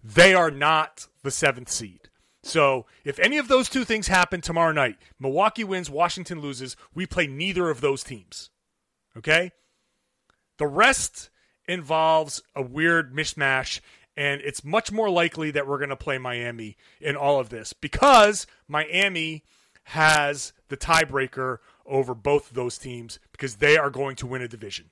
they 0.03 0.33
are 0.33 0.51
not 0.51 1.07
the 1.23 1.31
seventh 1.31 1.71
seed. 1.71 2.09
So 2.43 2.85
if 3.03 3.19
any 3.19 3.37
of 3.37 3.47
those 3.47 3.69
two 3.69 3.83
things 3.83 4.07
happen 4.07 4.41
tomorrow 4.41 4.71
night, 4.71 4.97
Milwaukee 5.19 5.63
wins, 5.63 5.89
Washington 5.89 6.41
loses, 6.41 6.75
we 6.93 7.05
play 7.05 7.25
neither 7.25 7.69
of 7.69 7.81
those 7.81 8.03
teams. 8.03 8.49
Okay? 9.17 9.51
The 10.57 10.67
rest 10.67 11.30
involves 11.71 12.41
a 12.55 12.61
weird 12.61 13.13
mishmash, 13.13 13.79
and 14.17 14.41
it's 14.41 14.63
much 14.63 14.91
more 14.91 15.09
likely 15.09 15.51
that 15.51 15.65
we're 15.65 15.77
going 15.77 15.89
to 15.89 15.95
play 15.95 16.17
Miami 16.17 16.75
in 16.99 17.15
all 17.15 17.39
of 17.39 17.49
this 17.49 17.73
because 17.73 18.45
Miami 18.67 19.43
has 19.85 20.53
the 20.67 20.77
tiebreaker 20.77 21.57
over 21.85 22.13
both 22.13 22.49
of 22.49 22.55
those 22.55 22.77
teams 22.77 23.19
because 23.31 23.55
they 23.55 23.77
are 23.77 23.89
going 23.89 24.15
to 24.17 24.27
win 24.27 24.41
a 24.41 24.47
division. 24.47 24.89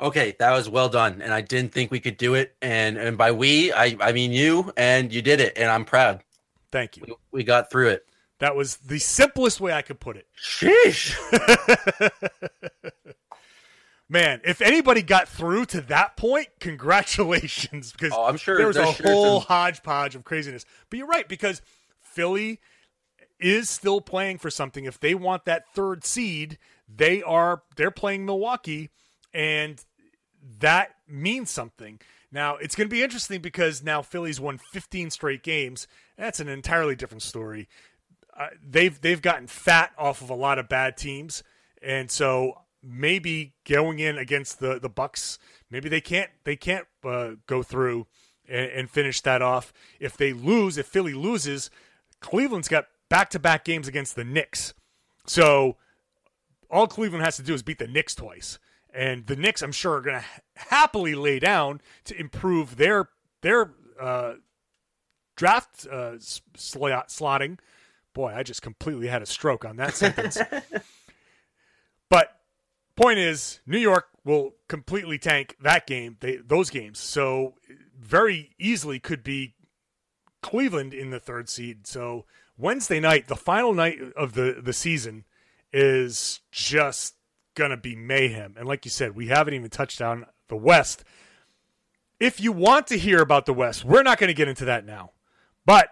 Okay, 0.00 0.36
that 0.38 0.52
was 0.52 0.70
well 0.70 0.88
done, 0.88 1.20
and 1.20 1.34
I 1.34 1.40
didn't 1.40 1.72
think 1.72 1.90
we 1.90 2.00
could 2.00 2.16
do 2.16 2.34
it. 2.34 2.54
And 2.62 2.96
and 2.96 3.18
by 3.18 3.32
we, 3.32 3.72
I 3.72 3.96
I 4.00 4.12
mean 4.12 4.32
you, 4.32 4.72
and 4.76 5.12
you 5.12 5.22
did 5.22 5.40
it, 5.40 5.58
and 5.58 5.68
I'm 5.68 5.84
proud. 5.84 6.22
Thank 6.70 6.96
you. 6.96 7.02
We, 7.06 7.14
we 7.32 7.44
got 7.44 7.70
through 7.70 7.88
it. 7.88 8.06
That 8.38 8.54
was 8.54 8.76
the 8.76 9.00
simplest 9.00 9.60
way 9.60 9.72
I 9.72 9.82
could 9.82 9.98
put 9.98 10.16
it. 10.16 10.28
Sheesh. 10.40 11.16
Man, 14.08 14.40
if 14.44 14.62
anybody 14.62 15.02
got 15.02 15.28
through 15.28 15.66
to 15.66 15.80
that 15.82 16.16
point, 16.16 16.48
congratulations 16.60 17.92
because 17.92 18.12
Oh, 18.14 18.24
I'm 18.24 18.36
sure 18.36 18.56
there 18.56 18.66
was 18.66 18.76
a 18.76 18.92
sure 18.92 19.06
whole 19.12 19.40
some- 19.40 19.48
hodgepodge 19.48 20.14
of 20.14 20.24
craziness. 20.24 20.64
But 20.90 20.98
you're 20.98 21.06
right 21.08 21.28
because 21.28 21.60
Philly 22.00 22.60
is 23.38 23.68
still 23.70 24.00
playing 24.00 24.38
for 24.38 24.50
something. 24.50 24.84
If 24.84 24.98
they 24.98 25.14
want 25.14 25.44
that 25.44 25.64
third 25.74 26.04
seed, 26.04 26.58
they 26.88 27.22
are 27.22 27.62
they're 27.76 27.90
playing 27.90 28.24
Milwaukee 28.24 28.90
and 29.34 29.84
that 30.60 30.94
means 31.06 31.50
something. 31.50 32.00
Now, 32.32 32.56
it's 32.56 32.74
going 32.74 32.88
to 32.88 32.94
be 32.94 33.02
interesting 33.02 33.40
because 33.40 33.82
now 33.82 34.02
Philly's 34.02 34.40
won 34.40 34.58
15 34.58 35.10
straight 35.10 35.42
games. 35.42 35.86
That's 36.16 36.40
an 36.40 36.48
entirely 36.48 36.94
different 36.94 37.22
story. 37.22 37.68
Uh, 38.36 38.48
they've 38.66 38.98
they've 39.00 39.22
gotten 39.22 39.46
fat 39.46 39.92
off 39.98 40.20
of 40.22 40.30
a 40.30 40.34
lot 40.34 40.58
of 40.58 40.68
bad 40.68 40.96
teams, 40.96 41.42
and 41.82 42.10
so 42.10 42.60
maybe 42.82 43.54
going 43.68 43.98
in 43.98 44.18
against 44.18 44.60
the 44.60 44.78
the 44.78 44.88
Bucks, 44.88 45.38
maybe 45.70 45.88
they 45.88 46.00
can't 46.00 46.30
they 46.44 46.56
can't 46.56 46.86
uh, 47.04 47.32
go 47.46 47.62
through 47.62 48.06
and, 48.48 48.70
and 48.70 48.90
finish 48.90 49.20
that 49.22 49.42
off. 49.42 49.72
If 50.00 50.16
they 50.16 50.32
lose, 50.32 50.78
if 50.78 50.86
Philly 50.86 51.14
loses, 51.14 51.70
Cleveland's 52.20 52.68
got 52.68 52.86
back 53.08 53.30
to 53.30 53.38
back 53.38 53.64
games 53.64 53.88
against 53.88 54.16
the 54.16 54.24
Knicks, 54.24 54.74
so 55.26 55.76
all 56.70 56.86
Cleveland 56.86 57.24
has 57.24 57.36
to 57.36 57.42
do 57.42 57.54
is 57.54 57.62
beat 57.62 57.78
the 57.78 57.86
Knicks 57.86 58.14
twice, 58.14 58.58
and 58.92 59.26
the 59.26 59.36
Knicks, 59.36 59.62
I'm 59.62 59.72
sure, 59.72 59.94
are 59.94 60.00
going 60.00 60.20
to 60.20 60.26
happily 60.56 61.14
lay 61.14 61.38
down 61.38 61.80
to 62.04 62.18
improve 62.18 62.76
their 62.76 63.08
their 63.42 63.72
uh, 64.00 64.34
draft 65.36 65.86
uh, 65.90 66.12
slotting. 66.56 67.58
Boy, 68.14 68.34
I 68.34 68.42
just 68.42 68.62
completely 68.62 69.06
had 69.06 69.22
a 69.22 69.26
stroke 69.26 69.64
on 69.64 69.76
that 69.76 69.94
sentence. 69.94 70.38
point 72.98 73.18
is, 73.18 73.60
New 73.66 73.78
York 73.78 74.08
will 74.24 74.54
completely 74.68 75.18
tank 75.18 75.56
that 75.62 75.86
game, 75.86 76.16
they, 76.20 76.36
those 76.36 76.70
games. 76.70 76.98
So 76.98 77.54
very 77.98 78.54
easily 78.58 78.98
could 78.98 79.22
be 79.22 79.54
Cleveland 80.42 80.92
in 80.92 81.10
the 81.10 81.20
third 81.20 81.48
seed. 81.48 81.86
So 81.86 82.26
Wednesday 82.56 83.00
night, 83.00 83.28
the 83.28 83.36
final 83.36 83.72
night 83.72 83.98
of 84.16 84.34
the 84.34 84.60
the 84.62 84.72
season, 84.72 85.24
is 85.72 86.40
just 86.50 87.14
gonna 87.54 87.76
be 87.76 87.96
mayhem. 87.96 88.54
And 88.58 88.66
like 88.66 88.84
you 88.84 88.90
said, 88.90 89.14
we 89.14 89.28
haven't 89.28 89.54
even 89.54 89.70
touched 89.70 90.02
on 90.02 90.26
the 90.48 90.56
West. 90.56 91.04
If 92.20 92.40
you 92.40 92.50
want 92.50 92.88
to 92.88 92.98
hear 92.98 93.20
about 93.20 93.46
the 93.46 93.54
West, 93.54 93.84
we're 93.84 94.02
not 94.02 94.18
going 94.18 94.28
to 94.28 94.34
get 94.34 94.48
into 94.48 94.64
that 94.64 94.84
now, 94.84 95.12
but 95.64 95.90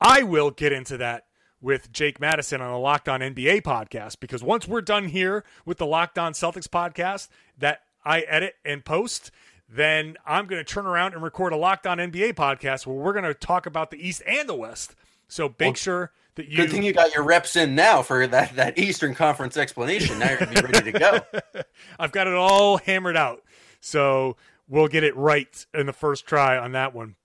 I 0.00 0.22
will 0.22 0.52
get 0.52 0.72
into 0.72 0.96
that 0.98 1.27
with 1.60 1.92
Jake 1.92 2.20
Madison 2.20 2.60
on 2.60 2.72
the 2.72 2.78
Locked 2.78 3.08
On 3.08 3.20
NBA 3.20 3.62
podcast 3.62 4.20
because 4.20 4.42
once 4.42 4.68
we're 4.68 4.80
done 4.80 5.08
here 5.08 5.44
with 5.64 5.78
the 5.78 5.86
Locked 5.86 6.18
On 6.18 6.32
Celtics 6.32 6.68
podcast 6.68 7.28
that 7.58 7.82
I 8.04 8.20
edit 8.20 8.54
and 8.64 8.84
post, 8.84 9.30
then 9.68 10.16
I'm 10.26 10.46
going 10.46 10.64
to 10.64 10.72
turn 10.72 10.86
around 10.86 11.14
and 11.14 11.22
record 11.22 11.52
a 11.52 11.56
Locked 11.56 11.86
On 11.86 11.98
NBA 11.98 12.34
podcast 12.34 12.86
where 12.86 12.96
we're 12.96 13.12
going 13.12 13.24
to 13.24 13.34
talk 13.34 13.66
about 13.66 13.90
the 13.90 14.06
East 14.06 14.22
and 14.26 14.48
the 14.48 14.54
West. 14.54 14.94
So 15.28 15.54
make 15.58 15.76
sure 15.76 16.12
that 16.36 16.48
you 16.48 16.56
Good 16.56 16.70
thing 16.70 16.82
you 16.82 16.92
got 16.92 17.14
your 17.14 17.24
reps 17.24 17.54
in 17.56 17.74
now 17.74 18.00
for 18.02 18.26
that 18.26 18.56
that 18.56 18.78
Eastern 18.78 19.14
Conference 19.14 19.56
explanation. 19.56 20.18
Now 20.18 20.30
you're 20.30 20.38
gonna 20.38 20.52
be 20.52 20.72
ready 20.72 20.92
to 20.92 20.98
go. 20.98 21.20
I've 21.98 22.12
got 22.12 22.26
it 22.26 22.34
all 22.34 22.78
hammered 22.78 23.16
out. 23.16 23.42
So 23.80 24.36
we'll 24.68 24.88
get 24.88 25.04
it 25.04 25.14
right 25.16 25.66
in 25.74 25.86
the 25.86 25.92
first 25.92 26.26
try 26.26 26.56
on 26.56 26.72
that 26.72 26.94
one. 26.94 27.16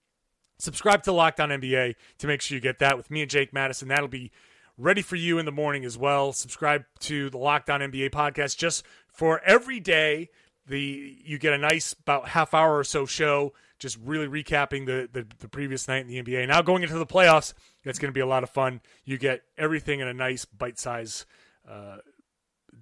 Subscribe 0.63 1.03
to 1.03 1.11
Locked 1.11 1.41
On 1.41 1.49
NBA 1.49 1.95
to 2.19 2.27
make 2.27 2.39
sure 2.39 2.55
you 2.55 2.61
get 2.61 2.79
that 2.79 2.95
with 2.95 3.11
me 3.11 3.21
and 3.21 3.29
Jake 3.29 3.51
Madison. 3.51 3.89
That'll 3.89 4.07
be 4.07 4.31
ready 4.77 5.01
for 5.01 5.17
you 5.17 5.37
in 5.37 5.45
the 5.45 5.51
morning 5.51 5.83
as 5.83 5.97
well. 5.97 6.31
Subscribe 6.31 6.85
to 7.01 7.29
the 7.29 7.37
Locked 7.37 7.69
On 7.69 7.81
NBA 7.81 8.11
podcast 8.11 8.55
just 8.55 8.85
for 9.07 9.41
every 9.45 9.81
day. 9.81 10.29
The 10.65 11.17
you 11.25 11.37
get 11.37 11.51
a 11.51 11.57
nice 11.57 11.91
about 11.91 12.29
half 12.29 12.53
hour 12.53 12.77
or 12.77 12.85
so 12.85 13.05
show, 13.05 13.51
just 13.77 13.97
really 14.01 14.25
recapping 14.25 14.85
the 14.85 15.09
the, 15.11 15.27
the 15.39 15.49
previous 15.49 15.89
night 15.89 16.07
in 16.07 16.07
the 16.07 16.23
NBA. 16.23 16.47
Now 16.47 16.61
going 16.61 16.81
into 16.81 16.97
the 16.97 17.05
playoffs, 17.05 17.53
it's 17.83 17.99
going 17.99 18.13
to 18.13 18.17
be 18.17 18.21
a 18.21 18.25
lot 18.25 18.43
of 18.43 18.49
fun. 18.49 18.79
You 19.03 19.17
get 19.17 19.43
everything 19.57 19.99
in 19.99 20.07
a 20.07 20.13
nice 20.13 20.45
bite 20.45 20.79
size 20.79 21.25
uh, 21.69 21.97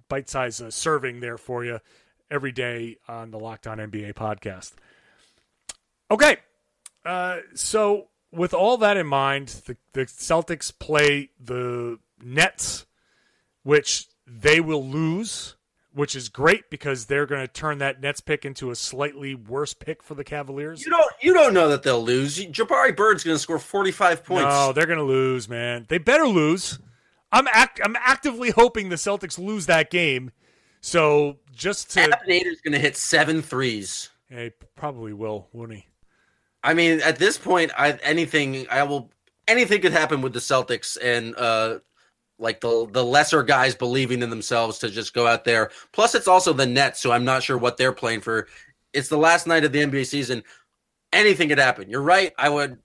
bite 0.08 0.28
size 0.28 0.60
uh, 0.60 0.70
serving 0.70 1.18
there 1.18 1.36
for 1.36 1.64
you 1.64 1.80
every 2.30 2.52
day 2.52 2.98
on 3.08 3.32
the 3.32 3.40
Locked 3.40 3.66
On 3.66 3.78
NBA 3.78 4.14
podcast. 4.14 4.74
Okay, 6.12 6.36
uh, 7.04 7.38
so 7.54 8.08
with 8.30 8.54
all 8.54 8.76
that 8.78 8.96
in 8.96 9.06
mind, 9.06 9.48
the, 9.66 9.76
the 9.92 10.06
Celtics 10.06 10.76
play 10.76 11.30
the 11.38 11.98
Nets 12.22 12.86
which 13.62 14.08
they 14.26 14.60
will 14.60 14.84
lose, 14.84 15.56
which 15.92 16.16
is 16.16 16.28
great 16.28 16.70
because 16.70 17.06
they're 17.06 17.26
going 17.26 17.40
to 17.40 17.52
turn 17.52 17.78
that 17.78 18.00
Nets 18.00 18.20
pick 18.20 18.44
into 18.44 18.70
a 18.70 18.76
slightly 18.76 19.34
worse 19.34 19.74
pick 19.74 20.02
for 20.02 20.14
the 20.14 20.24
Cavaliers. 20.24 20.84
You 20.84 20.90
don't 20.90 21.12
you 21.20 21.34
don't 21.34 21.54
know 21.54 21.68
that 21.68 21.82
they'll 21.82 22.02
lose. 22.02 22.44
Jabari 22.46 22.96
Bird's 22.96 23.24
going 23.24 23.34
to 23.34 23.38
score 23.38 23.58
45 23.58 24.24
points. 24.24 24.44
No, 24.44 24.72
they're 24.72 24.86
going 24.86 24.98
to 24.98 25.04
lose, 25.04 25.48
man. 25.48 25.86
They 25.88 25.98
better 25.98 26.26
lose. 26.26 26.78
I'm 27.30 27.48
act- 27.48 27.80
I'm 27.82 27.96
actively 27.96 28.50
hoping 28.50 28.88
the 28.88 28.96
Celtics 28.96 29.38
lose 29.38 29.66
that 29.66 29.90
game. 29.90 30.32
So 30.80 31.38
just 31.54 31.90
to 31.92 32.00
Nader's 32.28 32.60
going 32.60 32.72
to 32.72 32.78
hit 32.78 32.96
seven 32.96 33.40
threes. 33.40 34.10
Yeah, 34.30 34.44
he 34.44 34.50
probably 34.74 35.12
will, 35.12 35.48
won't 35.52 35.72
he? 35.72 35.86
I 36.62 36.74
mean, 36.74 37.00
at 37.00 37.18
this 37.18 37.38
point, 37.38 37.72
I 37.76 37.92
anything 38.02 38.66
I 38.70 38.82
will 38.84 39.10
anything 39.48 39.80
could 39.80 39.92
happen 39.92 40.22
with 40.22 40.32
the 40.32 40.38
Celtics 40.38 40.96
and 41.02 41.34
uh 41.36 41.78
like 42.38 42.60
the 42.60 42.88
the 42.90 43.04
lesser 43.04 43.42
guys 43.42 43.74
believing 43.74 44.22
in 44.22 44.30
themselves 44.30 44.78
to 44.80 44.90
just 44.90 45.14
go 45.14 45.26
out 45.26 45.44
there. 45.44 45.70
Plus, 45.92 46.14
it's 46.14 46.28
also 46.28 46.52
the 46.52 46.66
Nets, 46.66 47.00
so 47.00 47.12
I'm 47.12 47.24
not 47.24 47.42
sure 47.42 47.58
what 47.58 47.76
they're 47.76 47.92
playing 47.92 48.20
for. 48.20 48.48
It's 48.92 49.08
the 49.08 49.18
last 49.18 49.46
night 49.46 49.64
of 49.64 49.72
the 49.72 49.82
NBA 49.82 50.06
season. 50.06 50.42
Anything 51.12 51.48
could 51.48 51.58
happen. 51.58 51.88
You're 51.88 52.02
right. 52.02 52.32
I 52.38 52.48
would 52.48 52.78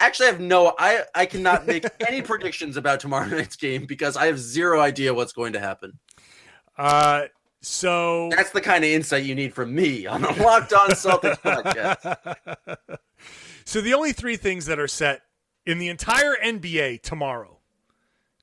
actually 0.00 0.26
have 0.26 0.40
no. 0.40 0.74
I 0.78 1.02
I 1.14 1.26
cannot 1.26 1.66
make 1.66 1.84
any 2.06 2.22
predictions 2.22 2.76
about 2.76 3.00
tomorrow 3.00 3.26
night's 3.26 3.56
game 3.56 3.86
because 3.86 4.16
I 4.16 4.26
have 4.26 4.38
zero 4.38 4.80
idea 4.80 5.14
what's 5.14 5.32
going 5.32 5.54
to 5.54 5.60
happen. 5.60 5.98
Uh, 6.76 7.24
so 7.60 8.28
That's 8.30 8.50
the 8.50 8.60
kind 8.60 8.84
of 8.84 8.90
insight 8.90 9.24
you 9.24 9.34
need 9.34 9.52
from 9.52 9.74
me 9.74 10.06
on 10.06 10.22
the 10.22 10.32
Locked 10.40 10.72
On 10.72 10.90
Celtics 10.90 11.40
podcast. 11.42 12.97
So 13.68 13.82
the 13.82 13.92
only 13.92 14.12
three 14.12 14.36
things 14.36 14.64
that 14.64 14.78
are 14.78 14.88
set 14.88 15.20
in 15.66 15.76
the 15.76 15.90
entire 15.90 16.34
NBA 16.42 17.02
tomorrow, 17.02 17.58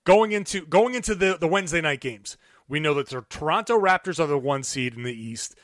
going 0.04 0.32
into 0.32 0.68
going 0.68 0.94
into 0.94 1.16
the 1.16 1.36
the 1.36 1.48
Wednesday 1.48 1.82
night 1.82 2.00
games, 2.00 2.38
we 2.68 2.80
know 2.80 2.94
that 2.94 3.10
the 3.10 3.26
Toronto 3.28 3.80
Raptors 3.80 4.20
are 4.20 4.28
the 4.28 4.38
one 4.38 4.62
seed 4.62 4.94
in 4.94 5.02
the 5.02 5.20
East, 5.20 5.56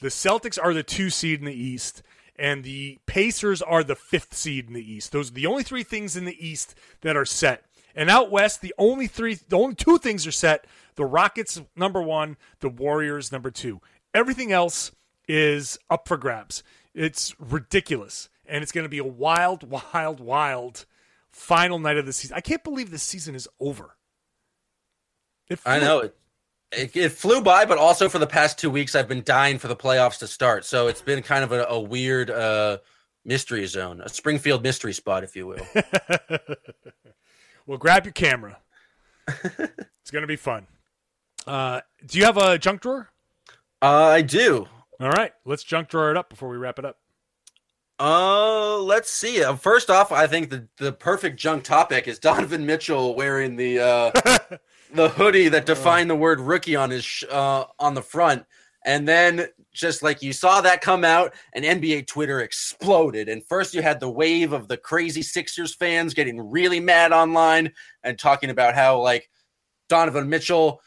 the 0.00 0.06
Celtics 0.06 0.56
are 0.62 0.72
the 0.72 0.84
two 0.84 1.10
seed 1.10 1.40
in 1.40 1.46
the 1.46 1.52
East, 1.52 2.04
and 2.36 2.62
the 2.62 3.00
Pacers 3.06 3.60
are 3.60 3.82
the 3.82 3.96
fifth 3.96 4.34
seed 4.34 4.68
in 4.68 4.72
the 4.72 4.92
East. 4.92 5.10
Those 5.10 5.32
are 5.32 5.34
the 5.34 5.46
only 5.46 5.64
three 5.64 5.82
things 5.82 6.16
in 6.16 6.24
the 6.24 6.46
East 6.46 6.76
that 7.00 7.16
are 7.16 7.24
set. 7.24 7.64
And 7.96 8.08
out 8.08 8.30
west, 8.30 8.60
the 8.60 8.74
only 8.78 9.08
three, 9.08 9.34
the 9.34 9.58
only 9.58 9.74
two 9.74 9.98
things 9.98 10.28
are 10.28 10.32
set: 10.32 10.64
the 10.94 11.04
Rockets 11.04 11.60
number 11.74 12.00
one, 12.00 12.36
the 12.60 12.68
Warriors 12.68 13.32
number 13.32 13.50
two. 13.50 13.80
Everything 14.14 14.52
else 14.52 14.92
is 15.26 15.76
up 15.90 16.06
for 16.06 16.16
grabs. 16.16 16.62
It's 16.94 17.34
ridiculous, 17.40 18.28
and 18.48 18.62
it's 18.62 18.72
going 18.72 18.84
to 18.84 18.88
be 18.88 18.98
a 18.98 19.04
wild, 19.04 19.68
wild, 19.92 20.20
wild 20.20 20.86
final 21.30 21.78
night 21.78 21.96
of 21.96 22.06
the 22.06 22.12
season. 22.12 22.36
I 22.36 22.40
can't 22.40 22.64
believe 22.64 22.90
this 22.90 23.02
season 23.02 23.34
is 23.34 23.48
over. 23.60 23.96
It 25.48 25.60
I 25.64 25.78
know 25.78 26.00
it, 26.00 26.16
it. 26.72 26.96
It 26.96 27.12
flew 27.12 27.40
by, 27.40 27.64
but 27.64 27.78
also 27.78 28.08
for 28.08 28.18
the 28.18 28.26
past 28.26 28.58
two 28.58 28.70
weeks, 28.70 28.94
I've 28.94 29.08
been 29.08 29.22
dying 29.22 29.58
for 29.58 29.68
the 29.68 29.76
playoffs 29.76 30.18
to 30.18 30.26
start. 30.26 30.64
So 30.64 30.88
it's 30.88 31.02
been 31.02 31.22
kind 31.22 31.44
of 31.44 31.52
a, 31.52 31.64
a 31.64 31.80
weird 31.80 32.30
uh, 32.30 32.78
mystery 33.24 33.66
zone, 33.66 34.00
a 34.00 34.08
Springfield 34.08 34.62
mystery 34.62 34.92
spot, 34.92 35.24
if 35.24 35.36
you 35.36 35.46
will. 35.46 35.66
well, 37.66 37.78
grab 37.78 38.04
your 38.04 38.12
camera. 38.12 38.58
it's 39.28 40.10
going 40.10 40.22
to 40.22 40.28
be 40.28 40.36
fun. 40.36 40.66
Uh, 41.46 41.80
do 42.06 42.18
you 42.18 42.24
have 42.24 42.36
a 42.36 42.58
junk 42.58 42.82
drawer? 42.82 43.10
uh, 43.80 43.86
I 43.86 44.22
do. 44.22 44.66
All 45.00 45.10
right, 45.10 45.32
let's 45.44 45.62
junk 45.62 45.88
drawer 45.88 46.10
it 46.10 46.16
up 46.16 46.28
before 46.28 46.48
we 46.48 46.56
wrap 46.56 46.78
it 46.78 46.84
up. 46.84 46.98
Uh, 48.00 48.78
let's 48.78 49.10
see. 49.10 49.42
Uh, 49.42 49.56
first 49.56 49.90
off, 49.90 50.12
I 50.12 50.26
think 50.26 50.50
the, 50.50 50.68
the 50.76 50.92
perfect 50.92 51.38
junk 51.38 51.64
topic 51.64 52.06
is 52.06 52.18
Donovan 52.20 52.64
Mitchell 52.64 53.14
wearing 53.14 53.56
the 53.56 53.80
uh, 53.80 54.10
the 54.94 55.08
hoodie 55.08 55.48
that 55.48 55.66
defined 55.66 56.08
the 56.08 56.16
word 56.16 56.40
rookie 56.40 56.76
on 56.76 56.90
his 56.90 57.04
sh- 57.04 57.24
uh, 57.30 57.64
on 57.78 57.94
the 57.94 58.02
front, 58.02 58.44
and 58.84 59.06
then 59.06 59.48
just 59.72 60.02
like 60.02 60.22
you 60.22 60.32
saw 60.32 60.60
that 60.60 60.80
come 60.80 61.04
out, 61.04 61.34
and 61.52 61.64
NBA 61.64 62.06
Twitter 62.06 62.40
exploded. 62.40 63.28
And 63.28 63.44
first, 63.44 63.74
you 63.74 63.82
had 63.82 64.00
the 64.00 64.10
wave 64.10 64.52
of 64.52 64.68
the 64.68 64.76
crazy 64.76 65.22
Sixers 65.22 65.74
fans 65.74 66.14
getting 66.14 66.50
really 66.50 66.80
mad 66.80 67.12
online 67.12 67.72
and 68.04 68.18
talking 68.18 68.50
about 68.50 68.74
how 68.74 69.00
like 69.00 69.28
Donovan 69.88 70.28
Mitchell 70.28 70.80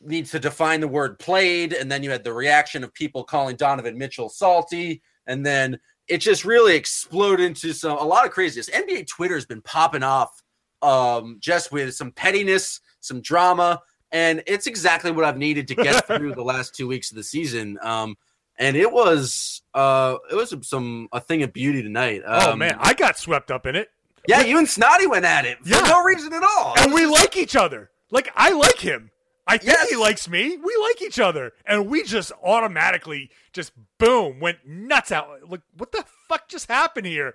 needs 0.00 0.32
to 0.32 0.40
define 0.40 0.80
the 0.80 0.88
word 0.88 1.18
played, 1.20 1.72
and 1.72 1.90
then 1.90 2.02
you 2.02 2.10
had 2.10 2.24
the 2.24 2.32
reaction 2.32 2.82
of 2.82 2.92
people 2.92 3.22
calling 3.22 3.54
Donovan 3.54 3.96
Mitchell 3.96 4.28
salty, 4.28 5.00
and 5.28 5.46
then 5.46 5.78
it 6.08 6.18
just 6.18 6.44
really 6.44 6.74
exploded 6.76 7.44
into 7.44 7.72
some 7.72 7.98
a 7.98 8.04
lot 8.04 8.24
of 8.26 8.30
craziness. 8.32 8.70
NBA 8.70 9.06
Twitter 9.08 9.34
has 9.34 9.46
been 9.46 9.62
popping 9.62 10.02
off 10.02 10.42
um, 10.82 11.38
just 11.40 11.72
with 11.72 11.94
some 11.94 12.12
pettiness, 12.12 12.80
some 13.00 13.20
drama, 13.20 13.80
and 14.12 14.42
it's 14.46 14.66
exactly 14.66 15.10
what 15.10 15.24
I've 15.24 15.38
needed 15.38 15.66
to 15.68 15.74
get 15.74 16.06
through 16.08 16.34
the 16.34 16.42
last 16.44 16.74
two 16.74 16.86
weeks 16.86 17.10
of 17.10 17.16
the 17.16 17.22
season. 17.24 17.78
Um, 17.82 18.16
and 18.58 18.76
it 18.76 18.90
was 18.90 19.62
uh, 19.74 20.16
it 20.30 20.34
was 20.34 20.54
some 20.62 21.08
a 21.12 21.20
thing 21.20 21.42
of 21.42 21.52
beauty 21.52 21.82
tonight. 21.82 22.22
oh 22.26 22.52
Um, 22.52 22.58
man, 22.60 22.76
I 22.78 22.94
got 22.94 23.18
swept 23.18 23.50
up 23.50 23.66
in 23.66 23.74
it, 23.76 23.88
yeah, 24.28 24.42
you 24.42 24.58
and 24.58 24.68
Snotty 24.68 25.06
went 25.06 25.24
at 25.24 25.44
it 25.44 25.58
for 25.62 25.68
Yeah. 25.70 25.80
no 25.80 26.02
reason 26.02 26.32
at 26.32 26.42
all. 26.42 26.74
and 26.78 26.92
we 26.92 27.04
like 27.06 27.36
each 27.36 27.56
other. 27.56 27.90
Like 28.10 28.30
I 28.36 28.52
like 28.52 28.78
him. 28.78 29.10
I 29.46 29.58
think 29.58 29.68
Yes. 29.78 29.90
he 29.90 29.96
likes 29.96 30.28
me. 30.28 30.56
We 30.56 30.76
like 30.88 31.02
each 31.02 31.20
other, 31.20 31.52
and 31.66 31.88
we 31.88 32.02
just 32.02 32.32
automatically 32.42 33.30
just 33.52 33.72
boom 33.98 34.40
went 34.40 34.58
nuts 34.66 35.12
out. 35.12 35.48
Like 35.48 35.60
what 35.76 35.92
the 35.92 36.04
fuck 36.28 36.48
just 36.48 36.68
happened 36.68 37.06
here? 37.06 37.34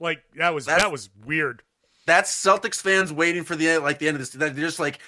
Like 0.00 0.22
that 0.36 0.52
was 0.54 0.66
That's- 0.66 0.82
that 0.82 0.90
was 0.92 1.10
weird. 1.24 1.62
that's 2.06 2.32
Celtics 2.44 2.80
fans 2.82 3.12
waiting 3.12 3.44
for 3.44 3.56
the 3.56 3.78
like 3.78 3.98
the 3.98 4.08
end 4.08 4.16
of 4.16 4.20
this. 4.20 4.30
They're 4.30 4.50
just 4.50 4.80
like 4.80 4.98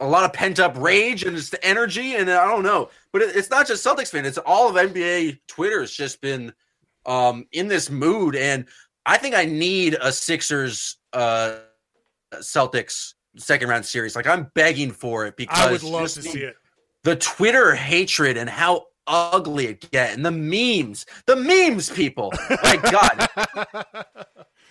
a 0.00 0.06
lot 0.06 0.24
of 0.24 0.32
pent 0.32 0.60
up 0.60 0.76
rage 0.78 1.24
and 1.24 1.34
just 1.36 1.50
the 1.50 1.64
energy, 1.64 2.14
and 2.14 2.30
I 2.30 2.46
don't 2.46 2.62
know. 2.62 2.90
But 3.12 3.22
it, 3.22 3.34
it's 3.34 3.50
not 3.50 3.66
just 3.66 3.84
Celtics 3.84 4.10
fans; 4.10 4.26
it's 4.28 4.38
all 4.38 4.68
of 4.68 4.76
NBA 4.76 5.40
Twitter 5.48 5.80
has 5.80 5.90
just 5.90 6.20
been 6.20 6.52
um, 7.06 7.46
in 7.52 7.66
this 7.66 7.88
mood, 7.90 8.36
and 8.36 8.66
I 9.06 9.16
think 9.16 9.34
I 9.34 9.46
need 9.46 9.96
a 10.00 10.12
Sixers 10.12 10.98
uh, 11.14 11.56
Celtics 12.34 13.14
second 13.38 13.68
round 13.68 13.84
series. 13.84 14.14
Like 14.16 14.26
I'm 14.26 14.50
begging 14.54 14.90
for 14.90 15.26
it 15.26 15.36
because 15.36 15.58
I 15.58 15.70
would 15.72 15.82
love 15.82 16.10
to 16.12 16.22
see 16.22 16.40
it. 16.42 16.56
the 17.04 17.16
Twitter 17.16 17.74
hatred 17.74 18.36
and 18.36 18.48
how 18.48 18.86
ugly 19.06 19.68
it 19.68 19.90
get, 19.90 20.14
and 20.14 20.24
the 20.24 20.30
memes, 20.30 21.06
the 21.26 21.36
memes, 21.36 21.88
people. 21.90 22.32
My 22.62 22.76
God. 22.76 23.28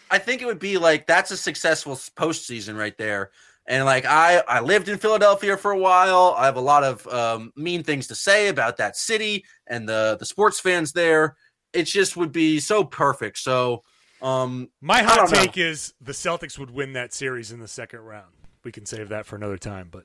I 0.09 0.17
think 0.19 0.41
it 0.41 0.45
would 0.45 0.59
be 0.59 0.77
like 0.77 1.05
that's 1.07 1.31
a 1.31 1.37
successful 1.37 1.95
postseason 1.95 2.77
right 2.77 2.97
there. 2.97 3.31
And 3.65 3.83
like 3.83 4.05
I, 4.05 4.41
I 4.47 4.61
lived 4.61 4.87
in 4.87 4.97
Philadelphia 4.97 5.57
for 5.57 5.71
a 5.71 5.77
while. 5.77 6.33
I 6.37 6.45
have 6.45 6.55
a 6.55 6.61
lot 6.61 6.83
of 6.85 7.05
um, 7.07 7.51
mean 7.57 7.83
things 7.83 8.07
to 8.07 8.15
say 8.15 8.47
about 8.47 8.77
that 8.77 8.95
city 8.95 9.43
and 9.67 9.87
the 9.89 10.15
the 10.19 10.25
sports 10.25 10.59
fans 10.59 10.93
there. 10.93 11.35
It 11.73 11.83
just 11.83 12.15
would 12.15 12.31
be 12.31 12.59
so 12.61 12.85
perfect. 12.85 13.39
So, 13.39 13.83
um, 14.21 14.69
My 14.81 15.03
hot 15.03 15.17
don't 15.17 15.31
know. 15.31 15.41
take 15.41 15.57
is 15.57 15.93
the 15.99 16.13
Celtics 16.13 16.57
would 16.57 16.71
win 16.71 16.93
that 16.93 17.13
series 17.13 17.51
in 17.51 17.59
the 17.59 17.67
second 17.67 17.99
round. 17.99 18.31
We 18.67 18.73
can 18.73 18.85
save 18.85 19.07
that 19.07 19.25
for 19.25 19.37
another 19.37 19.57
time, 19.57 19.87
but 19.89 20.03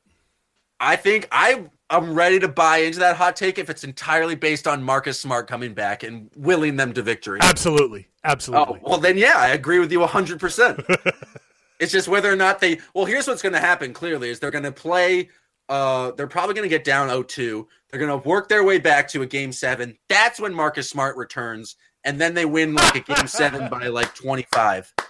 I 0.78 0.94
think 0.94 1.26
I 1.32 1.64
I'm 1.90 2.14
ready 2.14 2.38
to 2.38 2.46
buy 2.46 2.76
into 2.76 3.00
that 3.00 3.16
hot 3.16 3.34
take 3.34 3.58
if 3.58 3.68
it's 3.68 3.82
entirely 3.82 4.36
based 4.36 4.68
on 4.68 4.84
Marcus 4.84 5.18
Smart 5.18 5.48
coming 5.48 5.74
back 5.74 6.04
and 6.04 6.30
willing 6.36 6.76
them 6.76 6.92
to 6.92 7.02
victory. 7.02 7.40
absolutely, 7.42 8.06
absolutely. 8.22 8.78
Oh, 8.80 8.88
well, 8.88 8.98
then, 8.98 9.18
yeah, 9.18 9.34
I 9.36 9.48
agree 9.48 9.80
with 9.80 9.90
you 9.90 9.98
100%. 9.98 11.12
it's 11.80 11.90
just 11.90 12.06
whether 12.06 12.32
or 12.32 12.36
not 12.36 12.60
they. 12.60 12.78
Well, 12.94 13.04
here's 13.04 13.26
what's 13.26 13.42
going 13.42 13.54
to 13.54 13.58
happen 13.58 13.92
clearly 13.92 14.30
is 14.30 14.38
they're 14.38 14.52
going 14.52 14.62
to 14.62 14.70
play. 14.70 15.28
Uh, 15.68 16.12
they're 16.12 16.28
probably 16.28 16.54
going 16.54 16.62
to 16.62 16.72
get 16.72 16.84
down 16.84 17.08
0-2. 17.08 17.66
They're 17.90 17.98
going 17.98 18.22
to 18.22 18.28
work 18.28 18.48
their 18.48 18.62
way 18.62 18.78
back 18.78 19.08
to 19.08 19.22
a 19.22 19.26
game 19.26 19.50
seven. 19.50 19.98
That's 20.08 20.38
when 20.38 20.54
Marcus 20.54 20.88
Smart 20.88 21.16
returns. 21.16 21.74
And 22.04 22.20
then 22.20 22.34
they 22.34 22.44
win 22.44 22.76
like 22.76 22.94
a 22.94 23.00
game 23.00 23.26
seven 23.26 23.68
by 23.68 23.88
like 23.88 24.14
25. 24.14 24.94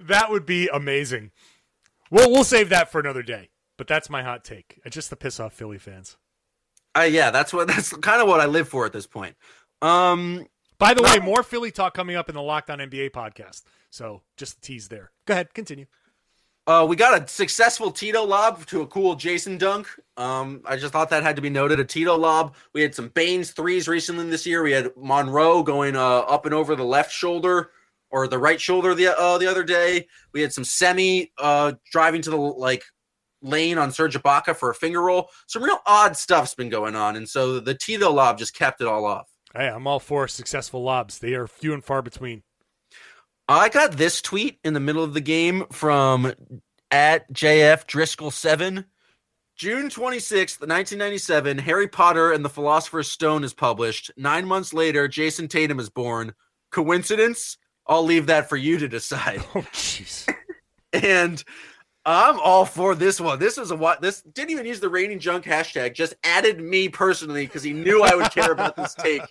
That 0.00 0.32
would 0.32 0.44
be 0.44 0.68
amazing. 0.72 1.30
Well, 2.10 2.30
we'll 2.30 2.44
save 2.44 2.68
that 2.70 2.90
for 2.90 3.00
another 3.00 3.22
day. 3.22 3.50
But 3.76 3.86
that's 3.86 4.08
my 4.08 4.22
hot 4.22 4.44
take. 4.44 4.80
Just 4.88 5.10
to 5.10 5.16
piss 5.16 5.38
off 5.38 5.52
Philly 5.52 5.78
fans. 5.78 6.16
Uh, 6.96 7.02
yeah, 7.02 7.30
that's 7.30 7.52
what 7.52 7.66
that's 7.68 7.92
kind 7.96 8.22
of 8.22 8.28
what 8.28 8.40
I 8.40 8.46
live 8.46 8.68
for 8.68 8.86
at 8.86 8.92
this 8.92 9.06
point. 9.06 9.36
Um, 9.82 10.46
By 10.78 10.94
the 10.94 11.02
way, 11.02 11.18
more 11.18 11.42
Philly 11.42 11.70
talk 11.70 11.94
coming 11.94 12.16
up 12.16 12.28
in 12.28 12.34
the 12.34 12.42
Locked 12.42 12.70
On 12.70 12.78
NBA 12.78 13.10
podcast. 13.10 13.62
So 13.90 14.22
just 14.36 14.58
a 14.58 14.60
tease 14.60 14.88
there. 14.88 15.12
Go 15.26 15.34
ahead, 15.34 15.54
continue. 15.54 15.86
Uh, 16.66 16.84
we 16.88 16.96
got 16.96 17.22
a 17.22 17.28
successful 17.28 17.92
Tito 17.92 18.24
lob 18.24 18.66
to 18.66 18.80
a 18.80 18.86
cool 18.88 19.14
Jayson 19.14 19.56
dunk. 19.56 19.86
Um, 20.16 20.62
I 20.64 20.76
just 20.76 20.92
thought 20.92 21.10
that 21.10 21.22
had 21.22 21.36
to 21.36 21.42
be 21.42 21.50
noted. 21.50 21.78
A 21.78 21.84
Tito 21.84 22.16
lob. 22.16 22.56
We 22.72 22.82
had 22.82 22.92
some 22.92 23.08
Baynes 23.08 23.52
threes 23.52 23.86
recently 23.86 24.28
this 24.28 24.46
year. 24.46 24.64
We 24.64 24.72
had 24.72 24.90
Monroe 24.96 25.62
going 25.62 25.94
uh, 25.94 26.18
up 26.20 26.44
and 26.44 26.52
over 26.52 26.74
the 26.74 26.84
left 26.84 27.12
shoulder 27.12 27.70
or 28.10 28.28
the 28.28 28.38
right 28.38 28.60
shoulder 28.60 28.94
the 28.94 29.18
uh, 29.18 29.38
the 29.38 29.46
other 29.46 29.64
day. 29.64 30.06
We 30.32 30.40
had 30.40 30.52
some 30.52 30.64
Semi 30.64 31.32
uh, 31.38 31.72
driving 31.92 32.22
to 32.22 32.30
the 32.30 32.36
like 32.36 32.84
lane 33.42 33.78
on 33.78 33.92
Serge 33.92 34.16
Ibaka 34.16 34.56
for 34.56 34.70
a 34.70 34.74
finger 34.74 35.02
roll. 35.02 35.28
Some 35.46 35.62
real 35.62 35.78
odd 35.86 36.16
stuff's 36.16 36.54
been 36.54 36.68
going 36.68 36.96
on, 36.96 37.16
and 37.16 37.28
so 37.28 37.60
the 37.60 37.74
Tito 37.74 38.10
lob 38.10 38.38
just 38.38 38.54
kept 38.54 38.80
it 38.80 38.86
all 38.86 39.04
off. 39.04 39.28
Hey, 39.54 39.68
I'm 39.68 39.86
all 39.86 40.00
for 40.00 40.28
successful 40.28 40.82
lobs. 40.82 41.18
They 41.18 41.34
are 41.34 41.46
few 41.46 41.72
and 41.72 41.84
far 41.84 42.02
between. 42.02 42.42
I 43.48 43.68
got 43.68 43.92
this 43.92 44.20
tweet 44.20 44.58
in 44.64 44.74
the 44.74 44.80
middle 44.80 45.04
of 45.04 45.14
the 45.14 45.20
game 45.20 45.66
from 45.70 46.32
at 46.90 47.32
JF 47.32 47.86
Driscoll 47.86 48.30
seven. 48.30 48.86
June 49.56 49.88
26th, 49.88 50.60
1997, 50.60 51.56
Harry 51.56 51.88
Potter 51.88 52.32
and 52.32 52.44
the 52.44 52.50
Philosopher's 52.50 53.10
Stone 53.10 53.42
is 53.42 53.54
published. 53.54 54.10
Nine 54.18 54.44
months 54.44 54.74
later, 54.74 55.08
Jayson 55.08 55.48
Tatum 55.48 55.80
is 55.80 55.88
born. 55.88 56.34
Coincidence? 56.70 57.56
I'll 57.88 58.04
leave 58.04 58.26
that 58.26 58.48
for 58.48 58.56
you 58.56 58.78
to 58.78 58.88
decide. 58.88 59.42
Oh, 59.54 59.60
jeez. 59.72 60.32
and 60.92 61.42
I'm 62.04 62.38
all 62.38 62.64
for 62.64 62.94
this 62.94 63.20
one. 63.20 63.38
This 63.38 63.56
was 63.56 63.70
a 63.70 63.76
what 63.76 64.00
this 64.00 64.22
didn't 64.22 64.50
even 64.50 64.66
use 64.66 64.80
the 64.80 64.88
raining 64.88 65.18
junk 65.18 65.44
hashtag, 65.44 65.94
just 65.94 66.14
added 66.22 66.60
me 66.60 66.88
personally 66.88 67.46
because 67.46 67.62
he 67.62 67.72
knew 67.72 68.02
I 68.02 68.14
would 68.14 68.30
care 68.30 68.52
about 68.52 68.76
this 68.76 68.94
take. 68.94 69.22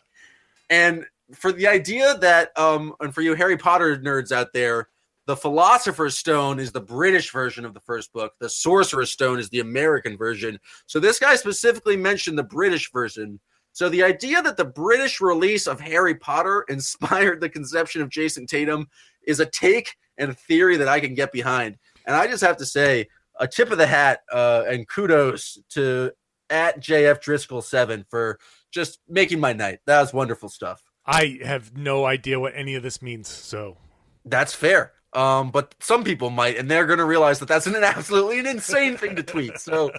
And 0.70 1.06
for 1.34 1.52
the 1.52 1.68
idea 1.68 2.18
that 2.18 2.58
um 2.58 2.94
and 3.00 3.14
for 3.14 3.22
you 3.22 3.34
Harry 3.34 3.58
Potter 3.58 3.98
nerds 3.98 4.32
out 4.32 4.52
there, 4.54 4.90
the 5.26 5.36
Philosopher's 5.36 6.18
Stone 6.18 6.60
is 6.60 6.72
the 6.72 6.82
British 6.82 7.32
version 7.32 7.66
of 7.66 7.74
the 7.74 7.80
first 7.80 8.14
book. 8.14 8.34
The 8.40 8.50
Sorcerer's 8.50 9.12
Stone 9.12 9.40
is 9.40 9.50
the 9.50 9.60
American 9.60 10.18
version. 10.18 10.60
So 10.86 11.00
this 11.00 11.18
guy 11.18 11.36
specifically 11.36 11.98
mentioned 11.98 12.38
the 12.38 12.44
British 12.44 12.92
version. 12.92 13.40
So 13.76 13.90
the 13.90 14.04
idea 14.04 14.42
that 14.42 14.56
the 14.56 14.64
British 14.64 15.20
release 15.20 15.68
of 15.68 15.82
Harry 15.82 16.16
Potter 16.16 16.64
inspired 16.70 17.42
the 17.42 17.50
conception 17.50 18.02
of 18.02 18.10
Jayson 18.10 18.48
Tatum 18.48 18.88
is 19.28 19.42
a 19.42 19.46
take 19.46 19.98
and 20.18 20.32
a 20.32 20.34
theory 20.34 20.78
that 20.78 20.88
I 20.88 21.02
can 21.02 21.14
get 21.14 21.34
behind. 21.34 21.78
And 22.08 22.16
I 22.16 22.26
just 22.26 22.42
have 22.42 22.56
to 22.58 22.66
say, 22.66 23.10
a 23.38 23.46
tip 23.46 23.72
of 23.72 23.78
the 23.78 23.86
hat 23.86 24.22
uh, 24.32 24.64
and 24.66 24.88
kudos 24.88 25.58
to 25.72 26.12
at 26.50 26.80
JF 26.80 27.20
Driscoll 27.20 27.62
seven 27.62 28.06
for 28.10 28.40
just 28.72 29.02
making 29.10 29.42
my 29.42 29.52
night. 29.52 29.80
That 29.88 30.00
was 30.00 30.14
wonderful 30.14 30.48
stuff. 30.48 30.82
I 31.06 31.40
have 31.44 31.76
no 31.76 32.06
idea 32.06 32.40
what 32.40 32.54
any 32.56 32.76
of 32.76 32.84
this 32.84 33.02
means. 33.02 33.28
So 33.28 33.76
That's 34.24 34.56
fair. 34.56 34.94
Um, 35.12 35.52
but 35.52 35.76
some 35.82 36.06
people 36.06 36.30
might, 36.30 36.56
and 36.56 36.72
they're 36.72 36.86
going 36.86 37.00
to 37.00 37.06
realize 37.06 37.40
that 37.40 37.50
that's 37.50 37.68
an, 37.68 37.76
absolutely 37.84 38.40
an 38.40 38.46
insane 38.46 38.96
thing 38.96 39.18
to 39.18 39.24
tweet. 39.24 39.60
So 39.60 39.92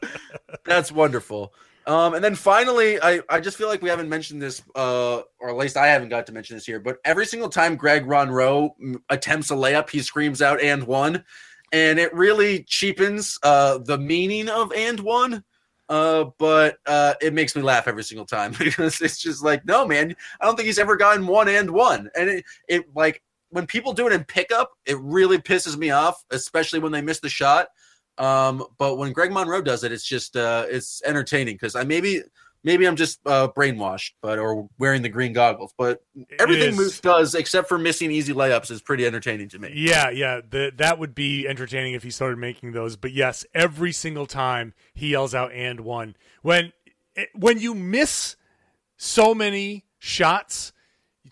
that's 0.65 0.91
wonderful. 0.91 1.53
Um, 1.87 2.14
and 2.14 2.25
then 2.25 2.35
finally, 2.35 3.01
I, 3.01 3.20
I 3.29 3.38
just 3.38 3.57
feel 3.57 3.68
like 3.68 3.81
we 3.81 3.88
haven't 3.88 4.09
mentioned 4.09 4.42
this, 4.42 4.61
uh, 4.75 5.20
or 5.38 5.51
at 5.51 5.57
least 5.57 5.77
I 5.77 5.87
haven't 5.87 6.09
got 6.09 6.27
to 6.27 6.33
mention 6.33 6.57
this 6.57 6.66
here. 6.66 6.81
But 6.81 6.99
every 7.05 7.27
single 7.27 7.49
time 7.49 7.77
Greg 7.77 8.07
Monroe 8.07 8.75
mm, 8.83 8.96
attempts 9.09 9.53
a 9.53 9.55
layup, 9.55 9.88
he 9.88 10.01
screams 10.01 10.42
out 10.42 10.61
"and 10.61 10.85
one," 10.85 11.25
and 11.72 12.01
it 12.01 12.12
really 12.12 12.64
cheapens 12.64 13.38
uh, 13.44 13.79
the 13.79 13.99
meaning 13.99 14.49
of 14.49 14.72
"and 14.72 14.99
one." 14.99 15.44
Uh, 15.88 16.25
but 16.38 16.79
uh, 16.87 17.14
it 17.20 17.33
makes 17.33 17.55
me 17.55 17.62
laugh 17.62 17.87
every 17.87 18.03
single 18.03 18.27
time 18.27 18.53
because 18.59 19.01
it's 19.01 19.18
just 19.18 19.44
like, 19.44 19.64
no, 19.64 19.87
man, 19.87 20.16
I 20.40 20.44
don't 20.44 20.57
think 20.57 20.66
he's 20.66 20.81
ever 20.81 20.96
gotten 20.96 21.25
one 21.25 21.49
and 21.49 21.70
one, 21.70 22.11
and 22.16 22.29
it, 22.29 22.44
it 22.68 22.85
like 22.96 23.22
when 23.51 23.66
people 23.66 23.92
do 23.92 24.09
it 24.09 24.12
in 24.12 24.25
pickup, 24.25 24.72
it 24.87 24.99
really 25.01 25.38
pisses 25.38 25.77
me 25.77 25.90
off, 25.90 26.25
especially 26.33 26.81
when 26.81 26.90
they 26.90 27.01
miss 27.01 27.20
the 27.20 27.29
shot. 27.29 27.68
Um, 28.18 28.64
but 28.79 28.96
when 28.96 29.12
Greg 29.12 29.31
Monroe 29.33 29.62
does 29.62 29.85
it, 29.85 29.92
it's 29.92 30.05
just 30.05 30.37
uh, 30.37 30.66
it's 30.68 31.02
entertaining 31.05 31.55
because 31.57 31.74
I 31.74 31.85
maybe 31.85 32.22
maybe 32.64 32.87
I'm 32.87 32.96
just 32.96 33.20
uh, 33.26 33.48
brainwashed, 33.48 34.12
but 34.22 34.38
or 34.38 34.68
wearing 34.79 35.02
the 35.02 35.09
green 35.09 35.33
goggles. 35.33 35.72
But 35.76 36.02
everything 36.38 36.70
is- 36.70 36.76
Moose 36.76 37.00
does, 37.00 37.35
except 37.35 37.68
for 37.68 37.79
missing 37.79 38.11
easy 38.11 38.33
layups, 38.33 38.70
is 38.70 38.81
pretty 38.83 39.07
entertaining 39.07 39.48
to 39.50 39.59
me. 39.59 39.72
Yeah, 39.74 40.11
yeah, 40.11 40.40
the, 40.48 40.72
that 40.76 40.98
would 40.98 41.14
be 41.14 41.46
entertaining 41.46 41.94
if 41.94 42.02
he 42.02 42.11
started 42.11 42.38
making 42.38 42.72
those. 42.72 42.96
But 42.96 43.12
yes, 43.12 43.44
every 43.55 43.92
single 43.92 44.26
time 44.26 44.72
he 44.94 45.09
yells 45.11 45.35
out 45.35 45.52
"and 45.52 45.81
one" 45.81 46.16
when 46.42 46.72
when 47.35 47.59
you 47.59 47.74
miss 47.74 48.37
so 48.96 49.35
many 49.35 49.85
shots, 49.98 50.72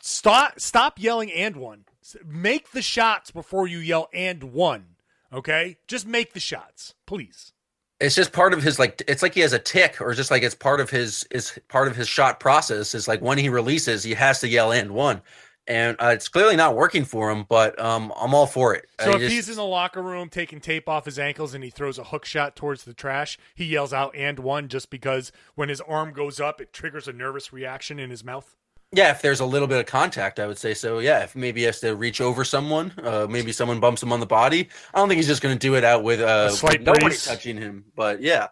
stop 0.00 0.60
stop 0.60 1.00
yelling 1.00 1.32
"and 1.32 1.56
one." 1.56 1.84
Make 2.24 2.72
the 2.72 2.82
shots 2.82 3.30
before 3.30 3.66
you 3.66 3.78
yell 3.78 4.08
"and 4.12 4.44
one." 4.44 4.93
Okay, 5.34 5.78
just 5.88 6.06
make 6.06 6.32
the 6.32 6.40
shots, 6.40 6.94
please. 7.06 7.52
It's 8.00 8.14
just 8.14 8.32
part 8.32 8.52
of 8.54 8.62
his 8.62 8.78
like 8.78 9.02
it's 9.08 9.22
like 9.22 9.34
he 9.34 9.40
has 9.40 9.52
a 9.52 9.58
tick, 9.58 10.00
or 10.00 10.12
just 10.14 10.30
like 10.30 10.42
it's 10.42 10.54
part 10.54 10.80
of 10.80 10.90
his 10.90 11.24
is 11.30 11.58
part 11.68 11.88
of 11.88 11.96
his 11.96 12.08
shot 12.08 12.38
process. 12.40 12.94
Is 12.94 13.08
like 13.08 13.20
when 13.20 13.38
he 13.38 13.48
releases, 13.48 14.02
he 14.04 14.14
has 14.14 14.40
to 14.40 14.48
yell 14.48 14.72
"and 14.72 14.90
one," 14.92 15.22
and 15.66 15.96
uh, 16.00 16.08
it's 16.08 16.28
clearly 16.28 16.54
not 16.56 16.76
working 16.76 17.04
for 17.04 17.30
him. 17.30 17.46
But 17.48 17.78
um, 17.80 18.12
I'm 18.16 18.34
all 18.34 18.46
for 18.46 18.74
it. 18.74 18.86
So 19.00 19.12
I 19.12 19.14
if 19.14 19.20
just- 19.22 19.32
he's 19.34 19.48
in 19.48 19.56
the 19.56 19.64
locker 19.64 20.02
room 20.02 20.28
taking 20.28 20.60
tape 20.60 20.88
off 20.88 21.04
his 21.04 21.18
ankles 21.18 21.54
and 21.54 21.64
he 21.64 21.70
throws 21.70 21.98
a 21.98 22.04
hook 22.04 22.24
shot 22.24 22.54
towards 22.56 22.84
the 22.84 22.94
trash, 22.94 23.38
he 23.54 23.64
yells 23.64 23.92
out 23.92 24.14
"and 24.14 24.38
one" 24.40 24.68
just 24.68 24.90
because 24.90 25.32
when 25.54 25.68
his 25.68 25.80
arm 25.80 26.12
goes 26.12 26.38
up, 26.40 26.60
it 26.60 26.72
triggers 26.72 27.08
a 27.08 27.12
nervous 27.12 27.52
reaction 27.52 27.98
in 27.98 28.10
his 28.10 28.22
mouth. 28.24 28.56
Yeah, 28.92 29.10
if 29.10 29.22
there's 29.22 29.40
a 29.40 29.44
little 29.44 29.66
bit 29.66 29.80
of 29.80 29.86
contact, 29.86 30.38
I 30.38 30.46
would 30.46 30.58
say 30.58 30.72
so. 30.72 31.00
Yeah, 31.00 31.24
if 31.24 31.34
maybe 31.34 31.60
he 31.60 31.66
has 31.66 31.80
to 31.80 31.96
reach 31.96 32.20
over 32.20 32.44
someone, 32.44 32.92
uh, 33.02 33.26
maybe 33.28 33.50
someone 33.50 33.80
bumps 33.80 34.02
him 34.02 34.12
on 34.12 34.20
the 34.20 34.26
body. 34.26 34.68
I 34.94 34.98
don't 34.98 35.08
think 35.08 35.16
he's 35.16 35.26
just 35.26 35.42
going 35.42 35.54
to 35.54 35.58
do 35.58 35.74
it 35.74 35.82
out 35.84 36.04
with 36.04 36.20
uh, 36.20 36.54
with 36.62 36.80
nobody 36.82 37.16
touching 37.16 37.56
him. 37.56 37.86
But 37.96 38.22
yeah, 38.22 38.48